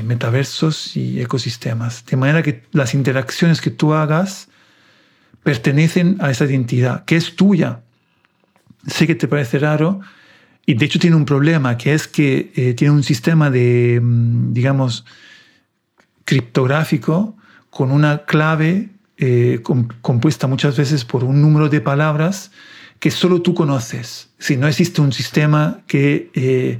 metaversos 0.03 0.97
y 0.97 1.21
ecosistemas. 1.21 2.03
De 2.05 2.17
manera 2.17 2.43
que 2.43 2.63
las 2.71 2.93
interacciones 2.93 3.61
que 3.61 3.69
tú 3.69 3.93
hagas 3.93 4.49
pertenecen 5.43 6.17
a 6.19 6.31
esa 6.31 6.45
identidad, 6.45 7.05
que 7.05 7.15
es 7.15 7.35
tuya. 7.35 7.81
Sé 8.87 9.07
que 9.07 9.15
te 9.15 9.27
parece 9.27 9.59
raro, 9.59 10.01
y 10.65 10.73
de 10.73 10.85
hecho 10.85 10.99
tiene 10.99 11.15
un 11.15 11.25
problema, 11.25 11.77
que 11.77 11.93
es 11.93 12.07
que 12.07 12.73
tiene 12.75 12.91
un 12.93 13.03
sistema 13.03 13.49
de, 13.49 13.99
mm, 14.01 14.51
digamos, 14.53 15.05
criptográfico 16.25 17.37
con 17.69 17.91
una 17.91 18.25
clave 18.25 18.89
eh, 19.17 19.61
compuesta 20.01 20.47
muchas 20.47 20.77
veces 20.77 21.03
por 21.03 21.25
un 21.25 21.41
número 21.41 21.67
de 21.67 21.81
palabras 21.81 22.51
que 22.99 23.11
solo 23.11 23.41
tú 23.41 23.53
conoces. 23.53 24.29
Si 24.39 24.55
no 24.55 24.67
existe 24.67 25.01
un 25.01 25.11
sistema 25.11 25.81
que 25.87 26.29
eh, 26.33 26.79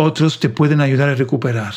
otros 0.00 0.40
te 0.40 0.48
pueden 0.48 0.80
ayudar 0.80 1.08
a 1.08 1.14
recuperar. 1.14 1.74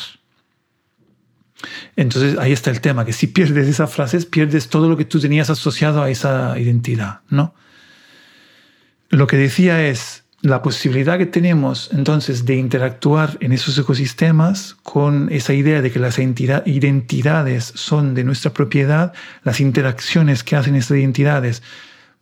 Entonces 1.96 2.38
ahí 2.38 2.52
está 2.52 2.70
el 2.70 2.80
tema, 2.80 3.04
que 3.04 3.12
si 3.12 3.28
pierdes 3.28 3.68
esas 3.68 3.92
frases, 3.92 4.26
pierdes 4.26 4.68
todo 4.68 4.88
lo 4.88 4.96
que 4.96 5.04
tú 5.04 5.20
tenías 5.20 5.50
asociado 5.50 6.02
a 6.02 6.10
esa 6.10 6.58
identidad, 6.58 7.20
¿no? 7.30 7.54
Lo 9.10 9.26
que 9.26 9.36
decía 9.36 9.86
es, 9.86 10.24
la 10.44 10.60
posibilidad 10.60 11.16
que 11.16 11.24
tenemos 11.24 11.88
entonces 11.94 12.44
de 12.44 12.56
interactuar 12.56 13.38
en 13.40 13.52
esos 13.52 13.78
ecosistemas 13.78 14.76
con 14.82 15.32
esa 15.32 15.54
idea 15.54 15.80
de 15.80 15.90
que 15.90 15.98
las 15.98 16.18
identidades 16.18 17.72
son 17.74 18.14
de 18.14 18.24
nuestra 18.24 18.52
propiedad, 18.52 19.14
las 19.42 19.60
interacciones 19.60 20.44
que 20.44 20.56
hacen 20.56 20.74
esas 20.74 20.98
identidades 20.98 21.62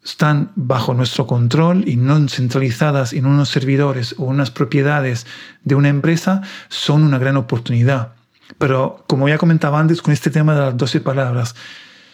están 0.04 0.50
bajo 0.56 0.94
nuestro 0.94 1.26
control 1.26 1.88
y 1.88 1.96
no 1.96 2.28
centralizadas 2.28 3.12
en 3.12 3.26
unos 3.26 3.48
servidores 3.48 4.14
o 4.18 4.24
unas 4.24 4.50
propiedades 4.50 5.26
de 5.64 5.74
una 5.74 5.88
empresa, 5.88 6.42
son 6.68 7.04
una 7.04 7.18
gran 7.18 7.36
oportunidad. 7.36 8.12
Pero 8.58 9.04
como 9.06 9.28
ya 9.28 9.38
comentaba 9.38 9.78
antes 9.78 10.02
con 10.02 10.12
este 10.12 10.30
tema 10.30 10.54
de 10.54 10.60
las 10.60 10.76
12 10.76 11.00
palabras, 11.00 11.54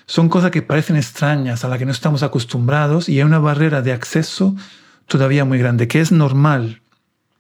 son 0.07 0.29
cosas 0.29 0.51
que 0.51 0.63
parecen 0.63 0.97
extrañas, 0.97 1.65
a 1.65 1.69
las 1.69 1.79
que 1.79 1.87
no 1.87 1.93
estamos 1.93 2.23
acostumbrados 2.23 3.09
y 3.09 3.19
hay 3.19 3.25
una 3.25 3.39
barrera 3.39 3.83
de 3.83 3.93
acceso 3.93 4.55
todavía 5.07 5.45
muy 5.45 5.59
grande, 5.59 5.89
que 5.89 6.01
es 6.01 6.13
normal. 6.13 6.81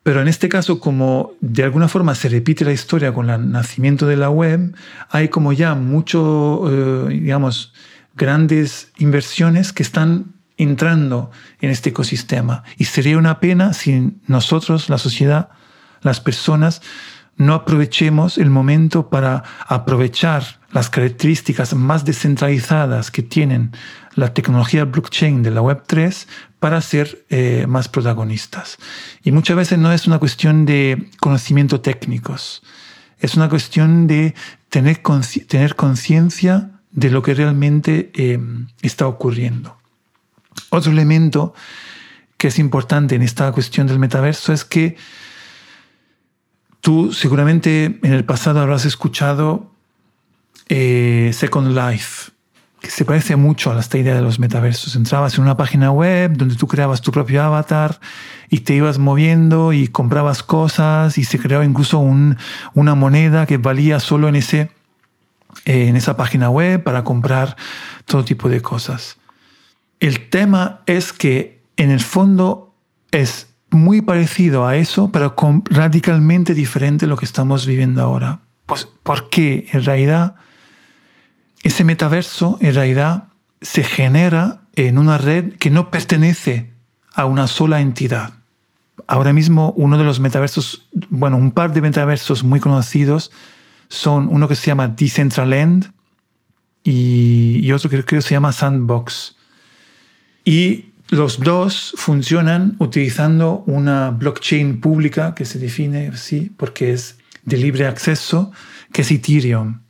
Pero 0.02 0.22
en 0.22 0.28
este 0.28 0.48
caso, 0.48 0.80
como 0.80 1.32
de 1.40 1.64
alguna 1.64 1.88
forma 1.88 2.14
se 2.14 2.30
repite 2.30 2.64
la 2.64 2.72
historia 2.72 3.12
con 3.12 3.28
el 3.28 3.50
nacimiento 3.50 4.06
de 4.06 4.16
la 4.16 4.30
web, 4.30 4.74
hay 5.10 5.28
como 5.28 5.52
ya 5.52 5.74
mucho, 5.74 6.64
eh, 6.70 7.08
digamos, 7.10 7.74
grandes 8.16 8.90
inversiones 8.98 9.72
que 9.72 9.82
están 9.82 10.37
entrando 10.58 11.30
en 11.60 11.70
este 11.70 11.90
ecosistema. 11.90 12.64
Y 12.76 12.84
sería 12.84 13.16
una 13.16 13.40
pena 13.40 13.72
si 13.72 14.18
nosotros, 14.26 14.90
la 14.90 14.98
sociedad, 14.98 15.48
las 16.02 16.20
personas, 16.20 16.82
no 17.38 17.54
aprovechemos 17.54 18.36
el 18.36 18.50
momento 18.50 19.08
para 19.08 19.44
aprovechar 19.66 20.58
las 20.72 20.90
características 20.90 21.72
más 21.72 22.04
descentralizadas 22.04 23.10
que 23.10 23.22
tienen 23.22 23.72
la 24.14 24.34
tecnología 24.34 24.84
blockchain 24.84 25.42
de 25.42 25.52
la 25.52 25.62
Web3 25.62 26.26
para 26.58 26.80
ser 26.80 27.24
eh, 27.30 27.66
más 27.68 27.88
protagonistas. 27.88 28.78
Y 29.22 29.30
muchas 29.30 29.56
veces 29.56 29.78
no 29.78 29.92
es 29.92 30.06
una 30.06 30.18
cuestión 30.18 30.66
de 30.66 31.08
conocimiento 31.20 31.80
técnicos, 31.80 32.62
es 33.20 33.36
una 33.36 33.48
cuestión 33.48 34.08
de 34.08 34.34
tener 34.68 35.00
conciencia 35.02 36.70
de 36.90 37.10
lo 37.10 37.22
que 37.22 37.34
realmente 37.34 38.10
eh, 38.14 38.40
está 38.82 39.06
ocurriendo. 39.06 39.77
Otro 40.70 40.92
elemento 40.92 41.54
que 42.36 42.48
es 42.48 42.58
importante 42.58 43.14
en 43.14 43.22
esta 43.22 43.50
cuestión 43.52 43.86
del 43.86 43.98
metaverso 43.98 44.52
es 44.52 44.64
que 44.64 44.96
tú 46.80 47.12
seguramente 47.12 47.98
en 48.02 48.12
el 48.12 48.24
pasado 48.24 48.60
habrás 48.60 48.84
escuchado 48.84 49.72
eh, 50.68 51.30
Second 51.34 51.74
Life 51.76 52.32
que 52.80 52.90
se 52.90 53.04
parece 53.04 53.36
mucho 53.36 53.72
a 53.72 53.80
esta 53.80 53.98
idea 53.98 54.14
de 54.14 54.22
los 54.22 54.38
metaversos. 54.38 54.94
Entrabas 54.94 55.36
en 55.36 55.42
una 55.42 55.56
página 55.56 55.90
web 55.90 56.36
donde 56.36 56.54
tú 56.54 56.68
creabas 56.68 57.00
tu 57.00 57.10
propio 57.10 57.42
avatar 57.42 57.98
y 58.48 58.60
te 58.60 58.74
ibas 58.74 58.98
moviendo 58.98 59.72
y 59.72 59.88
comprabas 59.88 60.42
cosas 60.42 61.18
y 61.18 61.24
se 61.24 61.38
creaba 61.38 61.64
incluso 61.64 61.98
una 61.98 62.94
moneda 62.94 63.46
que 63.46 63.56
valía 63.56 63.98
solo 64.00 64.28
en 64.28 64.36
ese 64.36 64.70
en 65.64 65.96
esa 65.96 66.16
página 66.16 66.50
web 66.50 66.82
para 66.82 67.04
comprar 67.04 67.56
todo 68.04 68.24
tipo 68.24 68.48
de 68.48 68.62
cosas. 68.62 69.16
El 70.00 70.28
tema 70.28 70.82
es 70.86 71.12
que 71.12 71.62
en 71.76 71.90
el 71.90 72.00
fondo 72.00 72.74
es 73.10 73.48
muy 73.70 74.00
parecido 74.00 74.66
a 74.66 74.76
eso, 74.76 75.10
pero 75.12 75.34
radicalmente 75.70 76.54
diferente 76.54 77.04
a 77.04 77.08
lo 77.08 77.16
que 77.16 77.24
estamos 77.24 77.66
viviendo 77.66 78.02
ahora. 78.02 78.40
Pues 78.66 78.88
porque 79.02 79.66
en 79.72 79.84
realidad 79.84 80.36
ese 81.62 81.84
metaverso 81.84 82.58
en 82.60 82.74
realidad 82.74 83.24
se 83.60 83.82
genera 83.82 84.62
en 84.76 84.98
una 84.98 85.18
red 85.18 85.54
que 85.54 85.70
no 85.70 85.90
pertenece 85.90 86.72
a 87.14 87.24
una 87.24 87.46
sola 87.46 87.80
entidad. 87.80 88.34
Ahora 89.06 89.32
mismo 89.32 89.72
uno 89.76 89.98
de 89.98 90.04
los 90.04 90.20
metaversos, 90.20 90.88
bueno, 91.08 91.36
un 91.36 91.50
par 91.50 91.72
de 91.72 91.80
metaversos 91.80 92.44
muy 92.44 92.60
conocidos 92.60 93.30
son 93.88 94.28
uno 94.30 94.48
que 94.48 94.54
se 94.54 94.66
llama 94.66 94.88
Decentraland 94.88 95.92
y, 96.84 97.70
otro 97.72 97.90
que 97.90 98.04
creo 98.04 98.20
que 98.20 98.28
se 98.28 98.34
llama 98.34 98.52
Sandbox. 98.52 99.36
Y 100.48 100.94
los 101.10 101.40
dos 101.40 101.92
funcionan 101.98 102.74
utilizando 102.78 103.64
una 103.66 104.12
blockchain 104.12 104.80
pública 104.80 105.34
que 105.34 105.44
se 105.44 105.58
define 105.58 106.08
así 106.08 106.50
porque 106.56 106.94
es 106.94 107.18
de 107.44 107.58
libre 107.58 107.86
acceso, 107.86 108.50
que 108.90 109.02
es 109.02 109.10
Ethereum. 109.10 109.80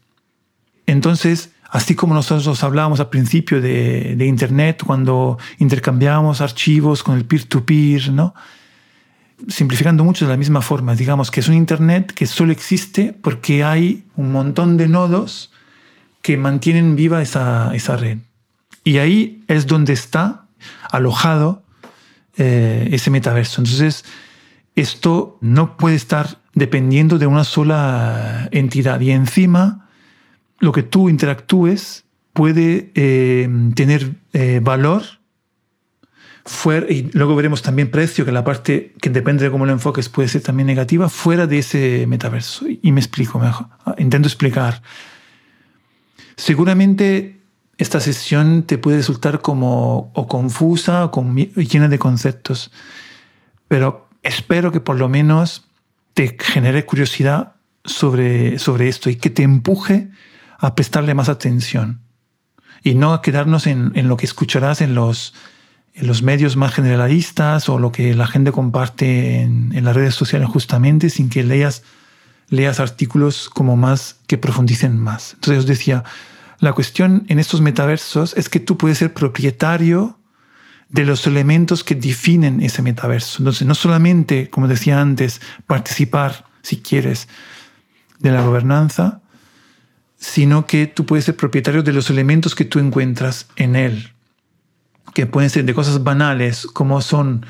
Entonces, 0.84 1.52
así 1.70 1.94
como 1.94 2.12
nosotros 2.12 2.64
hablábamos 2.64 2.98
al 2.98 3.08
principio 3.08 3.60
de, 3.60 4.16
de 4.16 4.26
Internet, 4.26 4.82
cuando 4.84 5.38
intercambiábamos 5.58 6.40
archivos 6.40 7.04
con 7.04 7.16
el 7.16 7.24
peer-to-peer, 7.24 8.10
¿no? 8.10 8.34
simplificando 9.46 10.02
mucho 10.02 10.24
de 10.24 10.32
la 10.32 10.36
misma 10.36 10.60
forma, 10.60 10.96
digamos 10.96 11.30
que 11.30 11.38
es 11.38 11.46
un 11.46 11.54
Internet 11.54 12.10
que 12.12 12.26
solo 12.26 12.50
existe 12.50 13.12
porque 13.12 13.62
hay 13.62 14.02
un 14.16 14.32
montón 14.32 14.76
de 14.76 14.88
nodos 14.88 15.52
que 16.20 16.36
mantienen 16.36 16.96
viva 16.96 17.22
esa, 17.22 17.72
esa 17.76 17.96
red. 17.96 18.18
Y 18.82 18.98
ahí 18.98 19.44
es 19.46 19.68
donde 19.68 19.92
está 19.92 20.47
alojado 20.90 21.62
eh, 22.36 22.88
ese 22.92 23.10
metaverso. 23.10 23.60
Entonces, 23.60 24.04
esto 24.76 25.38
no 25.40 25.76
puede 25.76 25.96
estar 25.96 26.38
dependiendo 26.54 27.18
de 27.18 27.26
una 27.26 27.44
sola 27.44 28.48
entidad. 28.52 29.00
Y 29.00 29.10
encima, 29.10 29.88
lo 30.58 30.72
que 30.72 30.82
tú 30.82 31.08
interactúes 31.08 32.04
puede 32.32 32.92
eh, 32.94 33.48
tener 33.74 34.14
eh, 34.32 34.60
valor 34.62 35.02
fuera, 36.44 36.86
y 36.88 37.10
luego 37.12 37.34
veremos 37.36 37.62
también 37.62 37.90
precio, 37.90 38.24
que 38.24 38.32
la 38.32 38.44
parte 38.44 38.94
que 39.00 39.10
depende 39.10 39.44
de 39.44 39.50
cómo 39.50 39.66
lo 39.66 39.72
enfoques 39.72 40.08
puede 40.08 40.28
ser 40.28 40.42
también 40.42 40.66
negativa, 40.66 41.08
fuera 41.08 41.46
de 41.46 41.58
ese 41.58 42.06
metaverso. 42.06 42.66
Y 42.68 42.92
me 42.92 43.00
explico 43.00 43.38
mejor. 43.38 43.66
Intento 43.98 44.28
explicar. 44.28 44.82
Seguramente 46.36 47.37
esta 47.78 48.00
sesión 48.00 48.64
te 48.64 48.76
puede 48.76 48.98
resultar 48.98 49.40
como 49.40 50.10
o 50.12 50.26
confusa 50.26 51.04
o 51.04 51.34
llena 51.60 51.88
de 51.88 51.98
conceptos, 51.98 52.70
pero 53.68 54.08
espero 54.22 54.72
que 54.72 54.80
por 54.80 54.96
lo 54.98 55.08
menos 55.08 55.64
te 56.14 56.36
genere 56.38 56.84
curiosidad 56.84 57.54
sobre, 57.84 58.58
sobre 58.58 58.88
esto 58.88 59.08
y 59.08 59.16
que 59.16 59.30
te 59.30 59.44
empuje 59.44 60.10
a 60.58 60.74
prestarle 60.74 61.14
más 61.14 61.28
atención 61.28 62.00
y 62.82 62.94
no 62.94 63.12
a 63.12 63.22
quedarnos 63.22 63.66
en, 63.66 63.92
en 63.94 64.08
lo 64.08 64.16
que 64.16 64.26
escucharás 64.26 64.80
en 64.80 64.94
los, 64.94 65.34
en 65.94 66.08
los 66.08 66.22
medios 66.22 66.56
más 66.56 66.74
generalistas 66.74 67.68
o 67.68 67.78
lo 67.78 67.92
que 67.92 68.14
la 68.14 68.26
gente 68.26 68.50
comparte 68.50 69.40
en, 69.40 69.70
en 69.74 69.84
las 69.84 69.94
redes 69.94 70.16
sociales 70.16 70.48
justamente 70.48 71.10
sin 71.10 71.28
que 71.28 71.44
leas 71.44 71.84
leas 72.50 72.80
artículos 72.80 73.50
como 73.50 73.76
más 73.76 74.16
que 74.26 74.38
profundicen 74.38 74.98
más. 74.98 75.34
Entonces 75.34 75.58
os 75.60 75.66
decía, 75.66 76.04
la 76.60 76.72
cuestión 76.72 77.24
en 77.28 77.38
estos 77.38 77.60
metaversos 77.60 78.36
es 78.36 78.48
que 78.48 78.60
tú 78.60 78.76
puedes 78.76 78.98
ser 78.98 79.14
propietario 79.14 80.18
de 80.88 81.04
los 81.04 81.26
elementos 81.26 81.84
que 81.84 81.94
definen 81.94 82.62
ese 82.62 82.82
metaverso. 82.82 83.38
Entonces, 83.38 83.66
no 83.66 83.74
solamente, 83.74 84.50
como 84.50 84.68
decía 84.68 85.00
antes, 85.00 85.40
participar, 85.66 86.46
si 86.62 86.78
quieres, 86.78 87.28
de 88.18 88.32
la 88.32 88.42
gobernanza, 88.42 89.20
sino 90.18 90.66
que 90.66 90.86
tú 90.86 91.06
puedes 91.06 91.26
ser 91.26 91.36
propietario 91.36 91.82
de 91.82 91.92
los 91.92 92.10
elementos 92.10 92.54
que 92.54 92.64
tú 92.64 92.80
encuentras 92.80 93.46
en 93.56 93.76
él, 93.76 94.12
que 95.14 95.26
pueden 95.26 95.50
ser 95.50 95.64
de 95.64 95.74
cosas 95.74 96.02
banales, 96.02 96.66
como 96.66 97.00
son 97.02 97.46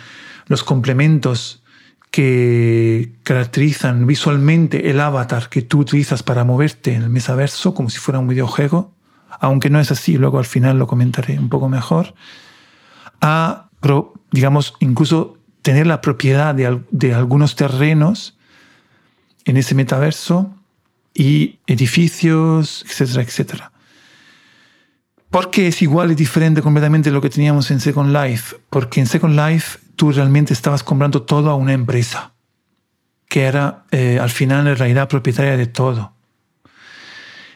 los 0.47 0.65
complementos 0.65 1.63
que 2.11 3.13
caracterizan 3.23 4.07
visualmente 4.07 4.91
el 4.91 5.01
avatar 5.01 5.49
que 5.49 5.63
tú 5.63 5.81
utilizas 5.81 6.23
para 6.23 6.45
moverte 6.45 6.95
en 6.95 7.03
el 7.03 7.11
metaverso, 7.11 7.75
como 7.75 7.91
si 7.91 7.99
fuera 7.99 8.19
un 8.19 8.29
videojuego, 8.29 8.98
aunque 9.41 9.71
no 9.71 9.81
es 9.81 9.91
así, 9.91 10.17
luego 10.17 10.39
al 10.39 10.45
final 10.45 10.79
lo 10.79 10.87
comentaré 10.87 11.39
un 11.39 11.49
poco 11.49 11.69
mejor, 11.69 12.15
a, 13.21 13.69
digamos, 14.31 14.75
incluso 14.81 15.39
tener 15.63 15.87
la 15.87 16.01
propiedad 16.01 16.55
de, 16.55 17.15
algunos 17.15 17.57
terrenos 17.57 18.37
en 19.45 19.57
ese 19.57 19.75
metaverso 19.75 20.55
y 21.15 21.59
edificios, 21.67 22.85
etcétera, 22.87 23.23
etcétera. 23.23 23.73
Porque 25.31 25.69
es 25.69 25.83
igual 25.83 26.11
y 26.11 26.15
diferente 26.15 26.63
completamente 26.63 27.11
de 27.11 27.15
lo 27.15 27.21
que 27.21 27.29
teníamos 27.29 27.71
en 27.71 27.81
Second 27.81 28.15
Life. 28.15 28.57
Porque 28.71 29.01
en 29.01 29.07
Second 29.07 29.39
Life 29.39 29.79
tú 29.97 30.11
realmente 30.11 30.55
estabas 30.55 30.83
comprando 30.83 31.23
todo 31.23 31.51
a 31.51 31.55
una 31.55 31.75
empresa, 31.75 32.33
que 33.29 33.43
era 33.45 33.85
eh, 33.91 34.19
al 34.21 34.31
final 34.31 34.67
en 34.67 34.77
realidad 34.77 35.09
propietaria 35.09 35.57
de 35.57 35.67
todo. 35.67 36.15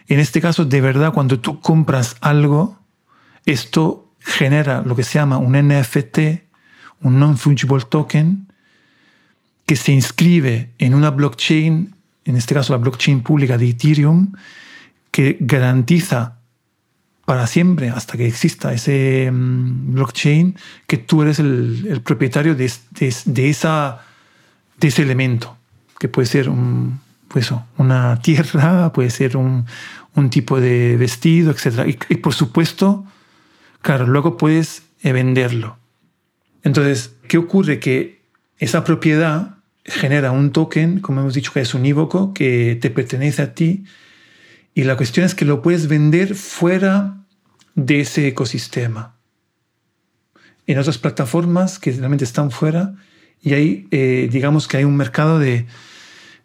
En 0.08 0.18
este 0.18 0.40
caso, 0.40 0.64
de 0.64 0.80
verdad, 0.80 1.12
cuando 1.12 1.40
tú 1.40 1.60
compras 1.60 2.16
algo, 2.20 2.78
esto 3.46 4.12
genera 4.18 4.82
lo 4.82 4.94
que 4.94 5.02
se 5.02 5.18
llama 5.18 5.38
un 5.38 5.52
NFT, 5.52 6.18
un 7.00 7.18
non-fungible 7.18 7.84
token, 7.88 8.46
que 9.66 9.76
se 9.76 9.92
inscribe 9.92 10.70
en 10.78 10.94
una 10.94 11.10
blockchain, 11.10 11.94
en 12.24 12.36
este 12.36 12.54
caso 12.54 12.72
la 12.72 12.78
blockchain 12.78 13.22
pública 13.22 13.58
de 13.58 13.70
Ethereum, 13.70 14.32
que 15.10 15.36
garantiza 15.40 16.38
para 17.24 17.46
siempre, 17.46 17.90
hasta 17.90 18.16
que 18.16 18.26
exista 18.26 18.72
ese 18.72 19.30
mm, 19.30 19.94
blockchain, 19.94 20.56
que 20.86 20.98
tú 20.98 21.22
eres 21.22 21.38
el, 21.38 22.00
propietario 22.04 22.54
de, 22.54 22.64
ese 22.64 25.02
elemento, 25.02 25.56
que 25.98 26.08
puede 26.08 26.26
ser 26.26 26.48
un, 26.48 27.00
pues, 27.32 27.50
una 27.78 28.20
tierra, 28.20 28.92
puede 28.92 29.10
ser 29.10 29.36
un, 29.36 29.66
un 30.14 30.30
tipo 30.30 30.60
de 30.60 30.96
vestido, 30.96 31.50
etc. 31.50 31.96
Y, 32.08 32.16
por 32.16 32.34
supuesto, 32.34 33.06
claro, 33.80 34.06
luego 34.06 34.36
puedes 34.36 34.82
eh, 35.02 35.12
venderlo. 35.12 35.78
Entonces, 36.62 37.14
¿qué 37.28 37.38
ocurre? 37.38 37.80
Que 37.80 38.22
esa 38.58 38.84
propiedad 38.84 39.56
genera 39.84 40.30
un 40.30 40.52
token, 40.52 41.00
como 41.00 41.20
hemos 41.20 41.34
dicho, 41.34 41.52
que 41.52 41.60
es 41.60 41.74
unívoco, 41.74 42.34
que 42.34 42.78
te 42.80 42.90
pertenece 42.90 43.42
a 43.42 43.54
ti. 43.54 43.84
Y 44.74 44.84
la 44.84 44.96
cuestión 44.96 45.26
es 45.26 45.34
que 45.34 45.44
lo 45.44 45.62
puedes 45.62 45.88
vender 45.88 46.34
fuera 46.34 47.24
de 47.74 48.00
ese 48.00 48.28
ecosistema. 48.28 49.16
En 50.66 50.78
otras 50.78 50.98
plataformas 50.98 51.78
que 51.78 51.90
realmente 51.92 52.24
están 52.24 52.50
fuera, 52.50 52.94
y 53.40 53.54
ahí 53.54 53.88
eh, 53.90 54.28
digamos 54.30 54.68
que 54.68 54.76
hay 54.76 54.84
un 54.84 54.96
mercado 54.96 55.38
de, 55.38 55.66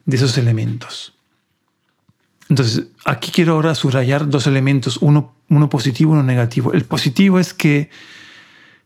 de 0.07 0.15
esos 0.15 0.37
elementos. 0.39 1.13
Entonces, 2.49 2.87
aquí 3.05 3.29
quiero 3.29 3.53
ahora 3.53 3.75
subrayar 3.75 4.27
dos 4.27 4.47
elementos, 4.47 4.97
uno, 4.97 5.35
uno 5.49 5.69
positivo 5.69 6.11
y 6.11 6.13
uno 6.13 6.23
negativo. 6.23 6.73
El 6.73 6.85
positivo 6.85 7.39
es 7.39 7.53
que 7.53 7.89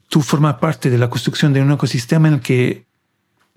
tú 0.09 0.21
formas 0.21 0.55
parte 0.55 0.89
de 0.89 0.97
la 0.97 1.09
construcción 1.09 1.53
de 1.53 1.61
un 1.61 1.71
ecosistema 1.71 2.27
en 2.27 2.33
el 2.35 2.39
que 2.41 2.85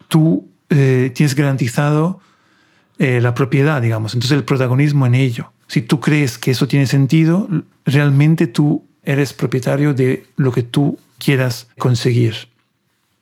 tú 0.09 0.49
eh, 0.69 1.11
tienes 1.15 1.35
garantizado 1.35 2.21
eh, 2.99 3.21
la 3.21 3.35
propiedad, 3.35 3.81
digamos, 3.81 4.15
entonces 4.15 4.37
el 4.37 4.45
protagonismo 4.45 5.07
en 5.07 5.15
ello. 5.15 5.53
Si 5.67 5.81
tú 5.81 6.01
crees 6.01 6.37
que 6.37 6.51
eso 6.51 6.69
tiene 6.69 6.87
sentido, 6.87 7.49
realmente 7.87 8.47
tú 8.47 8.87
eres 9.03 9.33
propietario 9.33 9.95
de 9.95 10.27
lo 10.37 10.53
que 10.53 10.63
tú 10.63 10.99
quieras 11.19 11.69
conseguir. 11.79 12.49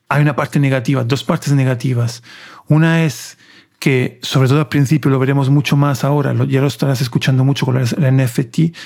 Hay 0.09 0.21
una 0.21 0.35
parte 0.35 0.59
negativa, 0.59 1.05
dos 1.05 1.23
partes 1.23 1.53
negativas. 1.53 2.23
Una 2.67 3.05
es 3.05 3.39
que 3.83 4.21
sobre 4.23 4.47
todo 4.47 4.61
al 4.61 4.69
principio 4.69 5.11
lo 5.11 5.19
veremos 5.19 5.51
mucho 5.51 5.77
más 5.77 6.05
ahora, 6.05 6.33
ya 6.47 6.61
lo 6.61 6.69
estarás 6.69 7.01
escuchando 7.01 7.45
mucho 7.45 7.67
con 7.67 7.79
el 7.79 8.17
NFT, 8.17 8.77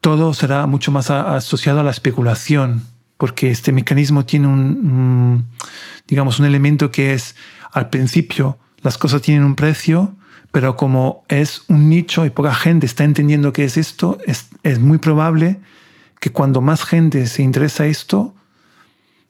todo 0.00 0.32
será 0.32 0.66
mucho 0.66 0.90
más 0.90 1.10
asociado 1.10 1.80
a 1.80 1.82
la 1.82 1.90
especulación, 1.90 2.84
porque 3.18 3.50
este 3.50 3.70
mecanismo 3.70 4.24
tiene 4.24 4.46
un, 4.46 5.44
digamos, 6.08 6.38
un 6.38 6.46
elemento 6.46 6.90
que 6.90 7.12
es, 7.12 7.36
al 7.70 7.90
principio 7.90 8.56
las 8.80 8.96
cosas 8.96 9.20
tienen 9.20 9.44
un 9.44 9.56
precio, 9.56 10.14
pero 10.52 10.74
como 10.74 11.26
es 11.28 11.64
un 11.68 11.90
nicho 11.90 12.24
y 12.24 12.30
poca 12.30 12.54
gente 12.54 12.86
está 12.86 13.04
entendiendo 13.04 13.52
qué 13.52 13.64
es 13.64 13.76
esto, 13.76 14.16
es, 14.24 14.48
es 14.62 14.78
muy 14.78 14.96
probable 14.96 15.60
que 16.18 16.32
cuando 16.32 16.62
más 16.62 16.82
gente 16.82 17.26
se 17.26 17.42
interesa 17.42 17.84
esto, 17.84 18.34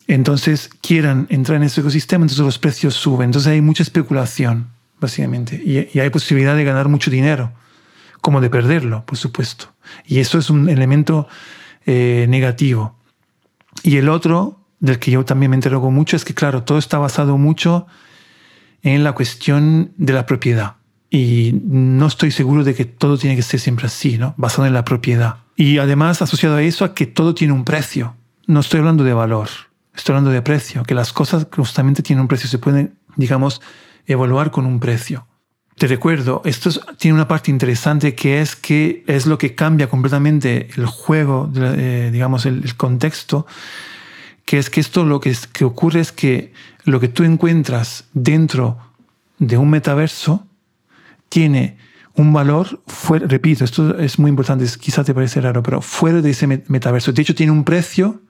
entonces 0.07 0.71
quieran 0.83 1.27
entrar 1.31 1.57
en 1.57 1.65
ese 1.65 1.81
ecosistema, 1.81 2.23
entonces 2.23 2.45
los 2.45 2.61
precios 2.61 2.95
suben. 2.95 3.31
Entonces 3.31 3.51
hay 3.51 3.61
mucha 3.61 3.83
especulación 3.83 4.73
Y, 5.65 5.99
hay 5.99 6.11
posibilidad 6.11 6.57
de 6.57 6.65
ganar 6.65 6.89
mucho 6.89 7.11
dinero 7.11 7.53
como 8.21 8.41
de 8.41 8.51
perderlo, 8.51 9.05
por 9.05 9.19
supuesto. 9.19 9.73
Y 10.07 10.21
eso 10.21 10.39
es 10.39 10.49
un 10.49 10.69
elemento 10.69 11.29
eh, 11.85 12.27
negativo. 12.29 12.97
Y 13.83 13.99
el 13.99 14.09
otro, 14.09 14.61
del 14.81 14.99
que 14.99 15.11
yo 15.11 15.25
también 15.25 15.51
me 15.51 15.57
interrogo 15.57 15.91
mucho, 15.91 16.17
es 16.17 16.25
que, 16.25 16.35
claro, 16.35 16.63
todo 16.63 16.79
está 16.79 16.99
basado 16.99 17.37
mucho 17.37 17.87
en 18.83 19.05
la 19.05 19.13
cuestión 19.13 19.93
de 19.97 20.13
la 20.13 20.27
propiedad. 20.27 20.77
Y 21.11 21.61
no 21.65 22.07
estoy 22.07 22.31
seguro 22.31 22.65
de 22.65 22.75
que 22.75 22.85
todo 22.85 23.19
tiene 23.19 23.37
que 23.37 23.43
ser 23.43 23.61
siempre 23.61 23.87
así, 23.87 24.19
¿no? 24.19 24.35
Basado 24.37 24.67
en 24.67 24.75
la 24.75 24.85
propiedad. 24.85 25.37
Y 25.57 25.79
además 25.79 26.23
asociado 26.23 26.57
a 26.57 26.63
eso 26.63 26.85
a 26.85 26.95
que 26.95 27.07
todo 27.07 27.35
tiene 27.35 27.53
un 27.53 27.65
precio. 27.65 28.17
No 28.47 28.61
estoy 28.61 28.81
hablando 28.81 29.05
de 29.05 29.15
valor, 29.15 29.49
estoy 29.95 30.13
hablando 30.13 30.31
de 30.31 30.43
precio, 30.43 30.83
que 30.83 30.95
las 30.95 31.13
cosas 31.13 31.47
justamente 31.55 32.03
tienen 32.03 32.23
un 32.23 32.29
precio, 32.29 32.49
se 32.49 32.59
pueden, 32.59 32.95
digamos, 33.17 33.63
evaluar 34.07 34.51
con 34.51 34.67
un 34.67 34.81
precio. 34.81 35.27
Te 35.77 35.89
recuerdo, 35.89 36.41
esto 36.45 36.71
tiene 36.99 37.17
una 37.17 37.27
parte 37.27 37.51
interesante 37.51 38.15
que 38.15 38.41
es 38.41 38.55
que 38.55 39.03
es 39.09 39.27
lo 39.27 39.39
que 39.39 39.57
cambia 39.57 39.89
completamente 39.89 40.69
el 40.77 40.87
juego, 40.87 41.51
eh, 41.57 42.11
digamos, 42.13 42.47
el, 42.47 42.77
contexto, 42.77 43.45
que 44.45 44.59
es 44.59 44.71
que 44.71 44.81
esto 44.81 45.05
lo 45.05 45.19
que, 45.19 45.37
ocurre 45.65 46.01
es 46.01 46.13
que 46.13 46.53
lo 46.85 47.01
que 47.01 47.09
tú 47.09 47.25
encuentras 47.25 48.05
dentro 48.13 48.79
de 49.39 49.57
un 49.57 49.69
metaverso 49.69 50.47
tiene 51.29 51.77
un 52.15 52.33
valor 52.33 52.81
fuera, 52.87 53.27
repito, 53.27 53.65
esto 53.65 53.99
es 53.99 54.21
muy 54.21 54.29
importante, 54.29 54.65
quizá 54.79 55.03
te 55.03 55.13
parece 55.13 55.41
raro, 55.41 55.61
pero 55.61 55.81
fuera 55.81 56.23
de 56.23 56.31
ese 56.31 56.47
metaverso. 56.47 57.13
De 57.13 57.23
hecho, 57.23 57.35
tiene 57.35 57.51
un 57.51 57.65
precio 57.65 58.23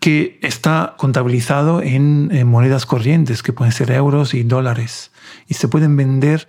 que 0.00 0.38
está 0.42 0.94
contabilizado 0.96 1.82
en, 1.82 2.46
monedas 2.46 2.86
corrientes, 2.86 3.42
que 3.42 3.52
pueden 3.52 3.72
ser 3.72 3.90
euros 3.90 4.34
y 4.34 4.42
dólares, 4.42 5.10
y 5.48 5.54
se 5.54 5.68
pueden 5.68 5.96
vender. 5.96 6.46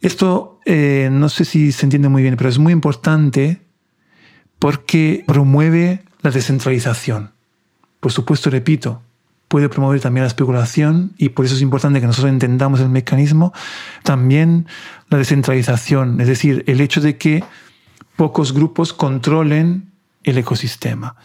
Esto 0.00 0.60
eh, 0.66 1.08
no 1.10 1.28
sé 1.28 1.44
si 1.44 1.72
se 1.72 1.86
entiende 1.86 2.08
muy 2.08 2.22
bien, 2.22 2.36
pero 2.36 2.50
es 2.50 2.58
muy 2.58 2.72
importante 2.72 3.62
porque 4.58 5.24
promueve 5.26 6.04
la 6.22 6.30
descentralización. 6.30 7.32
Por 8.00 8.12
supuesto, 8.12 8.50
repito, 8.50 9.02
puede 9.48 9.68
promover 9.68 10.00
también 10.00 10.22
la 10.22 10.28
especulación 10.28 11.12
y 11.16 11.30
por 11.30 11.44
eso 11.44 11.54
es 11.54 11.62
importante 11.62 12.00
que 12.00 12.06
nosotros 12.06 12.32
entendamos 12.32 12.80
el 12.80 12.88
mecanismo. 12.88 13.52
También 14.02 14.66
la 15.08 15.18
descentralización, 15.18 16.20
es 16.20 16.26
decir, 16.26 16.64
el 16.66 16.80
hecho 16.80 17.00
de 17.00 17.16
que 17.16 17.44
pocos 18.16 18.52
grupos 18.52 18.92
controlen 18.92 19.92
el 20.24 20.38
ecosistema. 20.38 21.16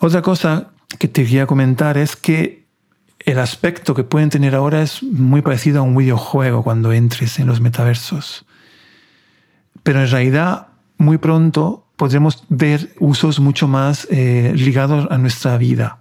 Otra 0.00 0.22
cosa 0.22 0.70
que 0.98 1.08
te 1.08 1.24
quería 1.24 1.46
comentar 1.46 1.98
es 1.98 2.14
que 2.14 2.66
el 3.18 3.38
aspecto 3.38 3.94
que 3.94 4.04
pueden 4.04 4.30
tener 4.30 4.54
ahora 4.54 4.82
es 4.82 5.02
muy 5.02 5.42
parecido 5.42 5.80
a 5.80 5.82
un 5.82 5.96
videojuego 5.96 6.62
cuando 6.62 6.92
entres 6.92 7.38
en 7.38 7.46
los 7.46 7.60
metaversos. 7.60 8.46
Pero 9.82 10.00
en 10.00 10.10
realidad, 10.10 10.68
muy 10.98 11.18
pronto 11.18 11.84
podremos 11.96 12.44
ver 12.48 12.94
usos 13.00 13.40
mucho 13.40 13.66
más 13.66 14.06
eh, 14.10 14.52
ligados 14.54 15.08
a 15.10 15.18
nuestra 15.18 15.58
vida. 15.58 15.98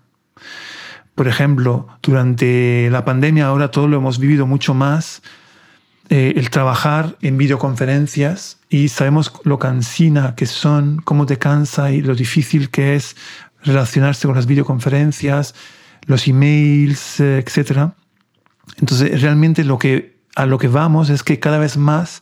Por 1.16 1.28
ejemplo, 1.28 1.88
durante 2.04 2.90
la 2.92 3.04
pandemia 3.04 3.48
ahora 3.48 3.72
todo 3.72 3.88
lo 3.88 3.98
hemos 3.98 4.20
vivido 4.20 4.46
mucho 4.46 4.76
más, 4.76 5.24
eh, 6.10 6.34
el 6.38 6.52
trabajar 6.52 7.18
en 7.22 7.38
videoconferencias 7.38 8.60
y 8.70 8.90
sabemos 8.90 9.34
lo 9.44 9.58
cansina 9.58 10.36
que 10.36 10.46
son, 10.46 11.02
cómo 11.04 11.26
te 11.26 11.38
cansa 11.38 11.92
y 11.92 12.02
lo 12.02 12.16
difícil 12.16 12.70
que 12.70 12.96
es 12.96 13.16
relacionarse 13.63 14.28
con 14.28 14.36
las 14.36 14.46
videoconferencias, 14.46 15.56
los 16.06 16.28
emails, 16.28 17.20
eh, 17.20 17.39
etc. 17.39 17.91
Entonces, 18.78 19.22
realmente 19.22 19.63
lo 19.63 19.78
que, 19.78 20.20
a 20.36 20.46
lo 20.46 20.58
que 20.58 20.67
vamos 20.67 21.10
es 21.10 21.24
que 21.24 21.39
cada 21.39 21.58
vez 21.58 21.78
más 21.78 22.22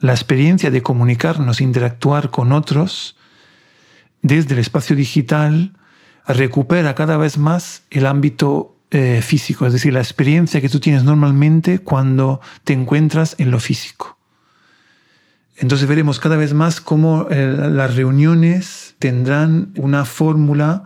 la 0.00 0.12
experiencia 0.12 0.70
de 0.70 0.82
comunicarnos, 0.82 1.60
interactuar 1.60 2.30
con 2.30 2.52
otros 2.52 3.16
desde 4.22 4.54
el 4.54 4.60
espacio 4.60 4.96
digital 4.96 5.72
recupera 6.26 6.94
cada 6.94 7.16
vez 7.16 7.38
más 7.38 7.82
el 7.90 8.06
ámbito 8.06 8.76
eh, 8.90 9.20
físico, 9.22 9.66
es 9.66 9.72
decir, 9.72 9.92
la 9.92 10.00
experiencia 10.00 10.60
que 10.60 10.68
tú 10.68 10.80
tienes 10.80 11.04
normalmente 11.04 11.80
cuando 11.80 12.40
te 12.64 12.72
encuentras 12.72 13.34
en 13.38 13.50
lo 13.50 13.60
físico. 13.60 14.18
Entonces 15.56 15.88
veremos 15.88 16.20
cada 16.20 16.36
vez 16.36 16.54
más 16.54 16.80
cómo 16.80 17.26
eh, 17.30 17.54
las 17.70 17.96
reuniones 17.96 18.87
tendrán 18.98 19.72
una 19.76 20.04
fórmula, 20.04 20.84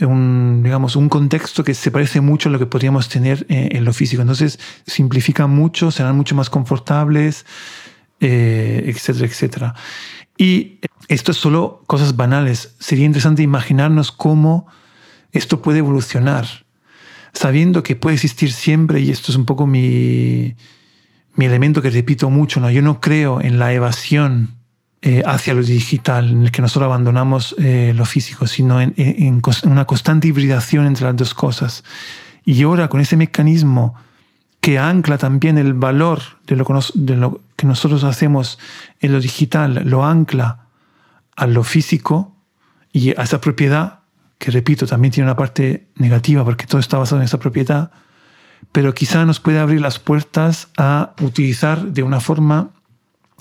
un, 0.00 0.62
digamos, 0.62 0.96
un 0.96 1.08
contexto 1.08 1.64
que 1.64 1.74
se 1.74 1.90
parece 1.90 2.20
mucho 2.20 2.48
a 2.48 2.52
lo 2.52 2.58
que 2.58 2.66
podríamos 2.66 3.08
tener 3.08 3.46
eh, 3.48 3.68
en 3.72 3.84
lo 3.84 3.92
físico. 3.92 4.22
Entonces 4.22 4.58
simplifican 4.86 5.50
mucho, 5.50 5.90
serán 5.90 6.16
mucho 6.16 6.34
más 6.34 6.50
confortables, 6.50 7.46
etcétera, 8.20 9.26
etcétera. 9.26 9.74
Y 10.38 10.78
esto 11.08 11.32
es 11.32 11.38
solo 11.38 11.82
cosas 11.86 12.16
banales. 12.16 12.74
Sería 12.78 13.04
interesante 13.04 13.42
imaginarnos 13.42 14.12
cómo 14.12 14.66
esto 15.32 15.62
puede 15.62 15.78
evolucionar, 15.78 16.46
sabiendo 17.32 17.82
que 17.82 17.96
puede 17.96 18.14
existir 18.14 18.52
siempre, 18.52 19.00
y 19.00 19.10
esto 19.10 19.32
es 19.32 19.36
un 19.36 19.46
poco 19.46 19.66
mi, 19.66 20.54
mi 21.34 21.46
elemento 21.46 21.82
que 21.82 21.90
repito 21.90 22.30
mucho, 22.30 22.60
¿no? 22.60 22.70
yo 22.70 22.82
no 22.82 23.00
creo 23.00 23.40
en 23.40 23.58
la 23.58 23.72
evasión 23.72 24.56
eh, 25.04 25.24
hacia 25.26 25.52
lo 25.52 25.64
digital, 25.64 26.30
en 26.30 26.42
el 26.42 26.52
que 26.52 26.62
nosotros 26.62 26.86
abandonamos 26.86 27.56
eh, 27.58 27.92
lo 27.92 28.04
físico, 28.04 28.46
sino 28.46 28.80
en, 28.80 29.42
una 29.64 29.84
constante 29.84 30.28
hibridación 30.28 30.86
entre 30.86 31.06
las 31.06 31.16
dos 31.16 31.34
cosas. 31.34 31.82
Y 32.44 32.62
ahora 32.62 32.86
con 32.86 33.00
ese 33.00 33.16
mecanismo 33.16 33.96
que 34.60 34.78
ancla 34.78 35.18
también 35.18 35.58
el 35.58 35.74
valor 35.74 36.20
de 36.46 36.54
lo, 36.54 36.64
de 36.94 37.16
lo 37.16 37.40
que 37.56 37.66
nosotros 37.66 38.04
hacemos 38.04 38.60
en 39.00 39.10
lo 39.10 39.18
digital, 39.18 39.82
lo 39.86 40.04
ancla 40.04 40.66
a 41.34 41.48
lo 41.48 41.64
físico 41.64 42.36
y 42.92 43.10
a 43.10 43.24
esa 43.24 43.40
propiedad, 43.40 44.02
que 44.38 44.52
repito, 44.52 44.86
también 44.86 45.10
tiene 45.10 45.26
una 45.26 45.36
parte 45.36 45.88
negativa 45.96 46.44
porque 46.44 46.66
todo 46.66 46.80
está 46.80 46.98
basado 46.98 47.20
en 47.20 47.24
esa 47.24 47.40
propiedad, 47.40 47.90
pero 48.70 48.94
quizá 48.94 49.24
nos 49.24 49.40
puede 49.40 49.58
abrir 49.58 49.80
las 49.80 49.98
puertas 49.98 50.68
a 50.76 51.12
utilizar 51.20 51.86
de 51.86 52.04
una 52.04 52.20
forma 52.20 52.70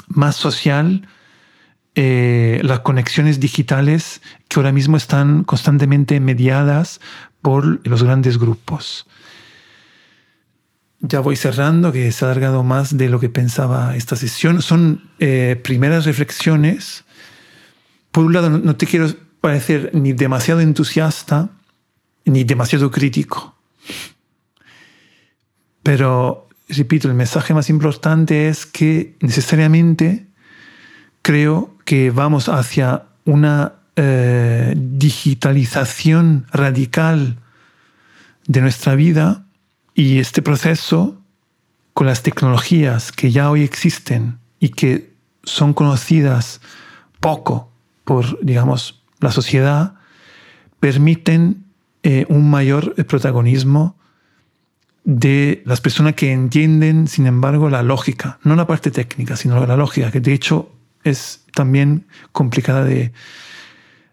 más 0.07 0.35
social 0.35 1.07
eh, 1.95 2.59
las 2.63 2.81
conexiones 2.81 3.39
digitales 3.39 4.21
que 4.47 4.59
ahora 4.59 4.71
mismo 4.71 4.97
están 4.97 5.43
constantemente 5.43 6.19
mediadas 6.19 7.01
por 7.41 7.85
los 7.87 8.03
grandes 8.03 8.37
grupos. 8.37 9.07
Ya 10.99 11.19
voy 11.19 11.35
cerrando, 11.35 11.91
que 11.91 12.11
se 12.11 12.23
ha 12.23 12.29
alargado 12.29 12.63
más 12.63 12.95
de 12.95 13.09
lo 13.09 13.19
que 13.19 13.29
pensaba 13.29 13.95
esta 13.95 14.15
sesión. 14.15 14.61
Son 14.61 15.09
eh, 15.19 15.59
primeras 15.63 16.05
reflexiones 16.05 17.03
por 18.11 18.25
un 18.25 18.33
lado, 18.33 18.49
no 18.49 18.75
te 18.75 18.85
quiero 18.85 19.07
parecer 19.39 19.91
ni 19.93 20.13
demasiado 20.13 20.59
entusiasta 20.59 21.49
ni 22.25 22.43
demasiado 22.43 22.91
crítico. 22.91 23.55
Pero, 25.81 26.47
repito, 26.67 27.07
el 27.07 27.15
mensaje 27.15 27.53
más 27.53 27.69
importante 27.69 28.49
es 28.49 28.65
que 28.65 29.15
necesariamente 29.21 30.27
creo 31.21 31.75
que 31.91 32.09
vamos 32.09 32.47
hacia 32.47 33.03
una 33.25 33.73
eh, 33.97 34.73
digitalización 34.77 36.45
radical 36.53 37.35
de 38.47 38.61
nuestra 38.61 38.95
vida 38.95 39.43
y 39.93 40.19
este 40.19 40.41
proceso 40.41 41.19
con 41.93 42.07
las 42.07 42.23
tecnologías 42.23 43.11
que 43.11 43.31
ya 43.31 43.51
hoy 43.51 43.63
existen 43.63 44.39
y 44.57 44.69
que 44.69 45.11
son 45.43 45.73
conocidas 45.73 46.61
poco 47.19 47.69
por, 48.05 48.39
digamos, 48.41 49.01
la 49.19 49.33
sociedad, 49.33 49.95
permiten 50.79 51.65
eh, 52.03 52.25
un 52.29 52.49
mayor 52.49 52.95
protagonismo 53.05 53.97
de 55.03 55.61
las 55.65 55.81
personas 55.81 56.15
que 56.15 56.31
entienden, 56.31 57.09
sin 57.09 57.27
embargo, 57.27 57.69
la 57.69 57.83
lógica, 57.83 58.39
no 58.43 58.55
la 58.55 58.65
parte 58.65 58.91
técnica, 58.91 59.35
sino 59.35 59.65
la 59.65 59.75
lógica, 59.75 60.09
que 60.09 60.21
de 60.21 60.31
hecho 60.31 60.71
es 61.03 61.43
también 61.53 62.05
complicada 62.31 62.83
de, 62.83 63.11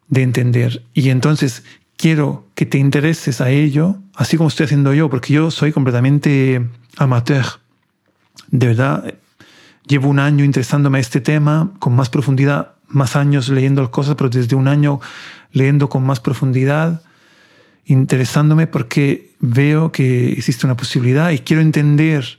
de 0.08 0.22
entender. 0.22 0.82
Y 0.94 1.10
entonces 1.10 1.64
quiero 1.96 2.46
que 2.54 2.66
te 2.66 2.78
intereses 2.78 3.40
a 3.40 3.50
ello, 3.50 3.96
así 4.14 4.36
como 4.36 4.48
estoy 4.48 4.64
haciendo 4.64 4.94
yo, 4.94 5.08
porque 5.10 5.34
yo 5.34 5.50
soy 5.50 5.72
completamente 5.72 6.66
amateur. 6.96 7.44
De 8.50 8.68
verdad, 8.68 9.14
llevo 9.86 10.08
un 10.08 10.18
año 10.18 10.44
interesándome 10.44 10.98
a 10.98 11.00
este 11.00 11.20
tema 11.20 11.72
con 11.78 11.94
más 11.94 12.10
profundidad 12.10 12.74
más 12.88 13.16
años 13.16 13.48
leyendo 13.48 13.82
las 13.82 13.90
cosas, 13.90 14.14
pero 14.16 14.30
desde 14.30 14.56
un 14.56 14.66
año 14.66 15.00
leyendo 15.52 15.88
con 15.88 16.04
más 16.04 16.20
profundidad, 16.20 17.02
interesándome 17.84 18.66
porque 18.66 19.32
veo 19.40 19.92
que 19.92 20.32
existe 20.32 20.66
una 20.66 20.76
posibilidad 20.76 21.30
y 21.30 21.38
quiero 21.38 21.62
entender 21.62 22.37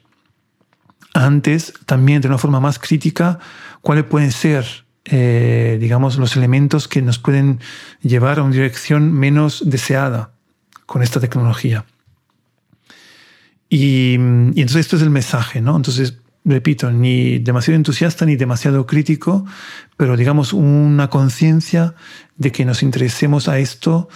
antes 1.25 1.73
también 1.85 2.21
de 2.21 2.27
una 2.27 2.37
forma 2.37 2.59
más 2.59 2.79
crítica 2.79 3.39
cuáles 3.81 4.05
pueden 4.05 4.31
ser, 4.31 4.65
eh, 5.05 5.77
digamos, 5.79 6.17
los 6.17 6.35
elementos 6.35 6.87
que 6.87 7.01
nos 7.01 7.19
pueden 7.19 7.59
llevar 8.01 8.39
a 8.39 8.43
una 8.43 8.53
dirección 8.53 9.13
menos 9.13 9.63
deseada 9.65 10.31
con 10.85 11.03
esta 11.03 11.19
tecnología. 11.19 11.85
Y, 13.69 14.13
y 14.13 14.61
entonces 14.61 14.77
esto 14.77 14.95
es 14.95 15.03
el 15.03 15.11
mensaje, 15.11 15.61
¿no? 15.61 15.75
Entonces 15.75 16.17
repito, 16.53 16.91
ni 16.91 17.39
demasiado 17.39 17.75
entusiasta 17.75 18.25
ni 18.25 18.35
demasiado 18.35 18.85
crítico, 18.85 19.45
pero 19.97 20.17
digamos 20.17 20.53
una 20.53 21.09
conciencia 21.09 21.95
de 22.37 22.51
que 22.51 22.65
nos 22.65 22.83
interesemos 22.83 23.47
a 23.47 23.59
esto 23.59 24.07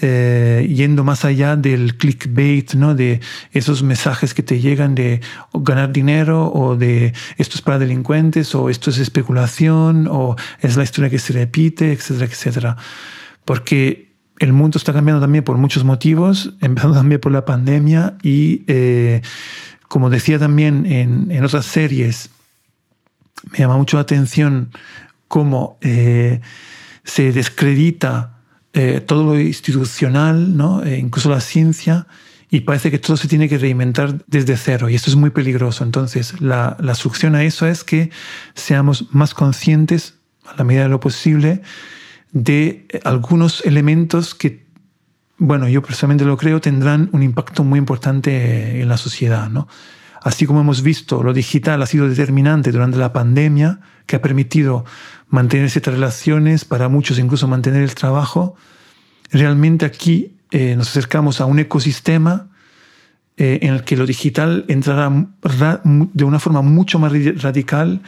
eh, 0.00 0.68
yendo 0.74 1.04
más 1.04 1.24
allá 1.24 1.56
del 1.56 1.96
clickbait, 1.96 2.74
¿no? 2.74 2.94
de 2.94 3.20
esos 3.52 3.82
mensajes 3.82 4.34
que 4.34 4.42
te 4.42 4.60
llegan 4.60 4.94
de 4.94 5.20
ganar 5.54 5.92
dinero 5.92 6.52
o 6.52 6.76
de 6.76 7.12
esto 7.36 7.56
es 7.56 7.62
para 7.62 7.78
delincuentes 7.78 8.54
o 8.54 8.68
esto 8.68 8.90
es 8.90 8.98
especulación 8.98 10.08
o 10.10 10.36
es 10.60 10.76
la 10.76 10.82
historia 10.82 11.10
que 11.10 11.18
se 11.18 11.32
repite, 11.32 11.92
etcétera, 11.92 12.26
etcétera. 12.26 12.76
Porque 13.44 14.08
el 14.38 14.52
mundo 14.52 14.78
está 14.78 14.92
cambiando 14.92 15.20
también 15.20 15.44
por 15.44 15.56
muchos 15.58 15.84
motivos, 15.84 16.54
empezando 16.60 16.96
también 16.96 17.20
por 17.20 17.32
la 17.32 17.44
pandemia 17.44 18.16
y 18.22 18.64
eh, 18.66 19.22
como 19.88 20.10
decía 20.10 20.38
también 20.38 20.86
en, 20.86 21.44
otras 21.44 21.66
series, 21.66 22.30
me 23.50 23.58
llama 23.58 23.76
mucho 23.76 23.96
la 23.96 24.02
atención 24.02 24.70
cómo 25.26 25.78
eh, 25.80 26.40
se 27.04 27.32
descredita 27.32 28.38
eh, 28.74 29.00
todo 29.00 29.24
lo 29.24 29.40
institucional, 29.40 30.56
¿no? 30.56 30.84
Eh, 30.84 30.98
incluso 30.98 31.30
la 31.30 31.40
ciencia, 31.40 32.06
y 32.50 32.60
parece 32.60 32.90
que 32.90 32.98
todo 32.98 33.16
se 33.16 33.28
tiene 33.28 33.48
que 33.48 33.58
reinventar 33.58 34.24
desde 34.26 34.56
cero, 34.56 34.88
y 34.88 34.94
esto 34.94 35.10
es 35.10 35.16
muy 35.16 35.30
peligroso. 35.30 35.84
Entonces, 35.84 36.40
la, 36.40 36.76
la 36.80 36.94
solución 36.94 37.34
a 37.34 37.44
eso 37.44 37.66
es 37.66 37.82
que 37.82 38.10
seamos 38.54 39.06
más 39.12 39.34
conscientes, 39.34 40.14
a 40.46 40.56
la 40.56 40.64
medida 40.64 40.82
de 40.84 40.88
lo 40.90 41.00
posible, 41.00 41.62
de 42.32 42.86
algunos 43.04 43.64
elementos 43.64 44.34
que, 44.34 44.67
bueno, 45.38 45.68
yo 45.68 45.82
personalmente 45.82 46.24
lo 46.24 46.36
creo, 46.36 46.60
tendrán 46.60 47.08
un 47.12 47.22
impacto 47.22 47.64
muy 47.64 47.78
importante 47.78 48.80
en 48.80 48.88
la 48.88 48.96
sociedad, 48.96 49.48
¿no? 49.48 49.68
Así 50.20 50.46
como 50.46 50.60
hemos 50.60 50.82
visto, 50.82 51.22
lo 51.22 51.32
digital 51.32 51.80
ha 51.80 51.86
sido 51.86 52.08
determinante 52.08 52.72
durante 52.72 52.98
la 52.98 53.12
pandemia, 53.12 53.80
que 54.06 54.16
ha 54.16 54.22
permitido 54.22 54.84
mantener 55.28 55.70
ciertas 55.70 55.94
relaciones, 55.94 56.64
para 56.64 56.88
muchos 56.88 57.18
incluso 57.18 57.46
mantener 57.46 57.82
el 57.82 57.94
trabajo, 57.94 58.56
realmente 59.30 59.86
aquí 59.86 60.32
eh, 60.50 60.74
nos 60.76 60.88
acercamos 60.88 61.40
a 61.40 61.44
un 61.44 61.58
ecosistema 61.58 62.48
eh, 63.36 63.60
en 63.62 63.74
el 63.74 63.84
que 63.84 63.96
lo 63.96 64.06
digital 64.06 64.64
entrará 64.66 65.12
de 65.84 66.24
una 66.24 66.40
forma 66.40 66.62
mucho 66.62 66.98
más 66.98 67.12
radical 67.40 68.00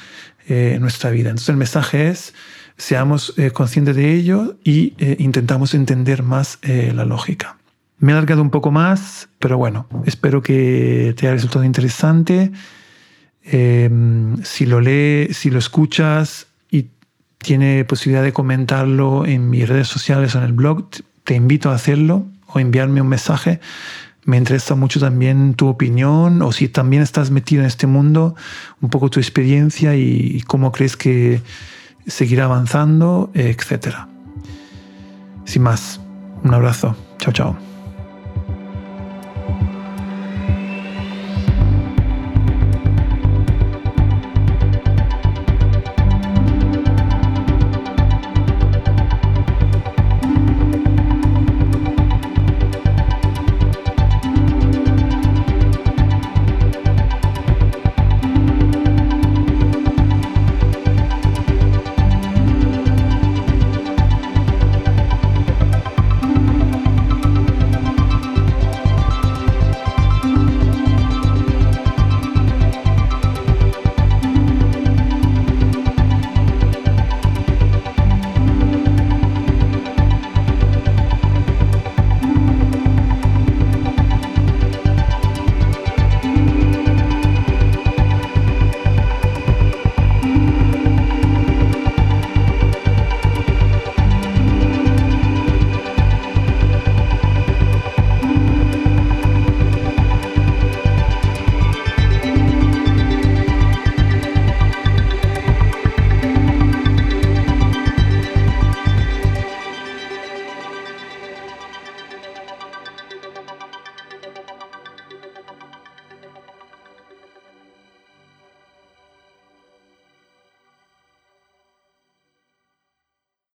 eh, 0.48 0.72
en 0.74 0.80
nuestra 0.80 1.10
vida. 1.10 1.28
Entonces 1.28 1.50
el 1.50 1.56
mensaje 1.56 2.08
es, 2.08 2.34
seamos 2.80 3.34
conscientes 3.52 3.94
de 3.94 4.14
ello 4.14 4.56
y 4.64 4.94
intentamos 5.18 5.74
entender 5.74 6.22
más 6.22 6.58
la 6.62 7.04
lógica. 7.04 7.60
Me 8.00 8.12
he 8.12 8.14
alargado 8.14 8.40
un 8.40 8.48
poco 8.48 8.70
más, 8.70 9.28
pero 9.38 9.58
bueno, 9.58 9.86
espero 10.06 10.42
que 10.42 11.14
te 11.18 11.26
haya 11.26 11.34
resultado 11.34 11.64
interesante. 11.64 12.50
Em, 13.44 14.42
si 14.42 14.64
lo 14.64 14.80
lees, 14.80 15.36
si 15.36 15.50
lo 15.50 15.58
escuchas 15.58 16.46
y 16.70 16.88
tiene 17.36 17.84
posibilidad 17.84 18.22
de 18.22 18.32
comentarlo 18.32 19.26
en 19.26 19.50
mis 19.50 19.68
redes 19.68 19.88
sociales 19.88 20.34
o 20.34 20.38
en 20.38 20.44
el 20.44 20.54
blog, 20.54 20.88
te 21.24 21.34
invito 21.34 21.70
a 21.70 21.74
hacerlo 21.74 22.24
o 22.46 22.58
enviarme 22.58 23.02
un 23.02 23.08
mensaje. 23.08 23.60
Me 24.24 24.38
interesa 24.38 24.74
mucho 24.76 24.98
también 24.98 25.52
tu 25.52 25.68
opinión 25.68 26.40
o 26.40 26.52
si 26.52 26.68
también 26.68 27.02
estás 27.02 27.30
metido 27.30 27.60
en 27.60 27.66
este 27.66 27.86
mundo, 27.86 28.34
un 28.80 28.88
poco 28.88 29.10
tu 29.10 29.20
experiencia 29.20 29.94
y 29.94 30.42
cómo 30.46 30.72
crees 30.72 30.96
que 30.96 31.42
seguirá 32.06 32.44
avanzando, 32.44 33.30
etc. 33.34 33.96
Sin 35.44 35.62
más, 35.62 36.00
un 36.42 36.54
abrazo. 36.54 36.96
Chao, 37.18 37.32
chao. 37.32 37.69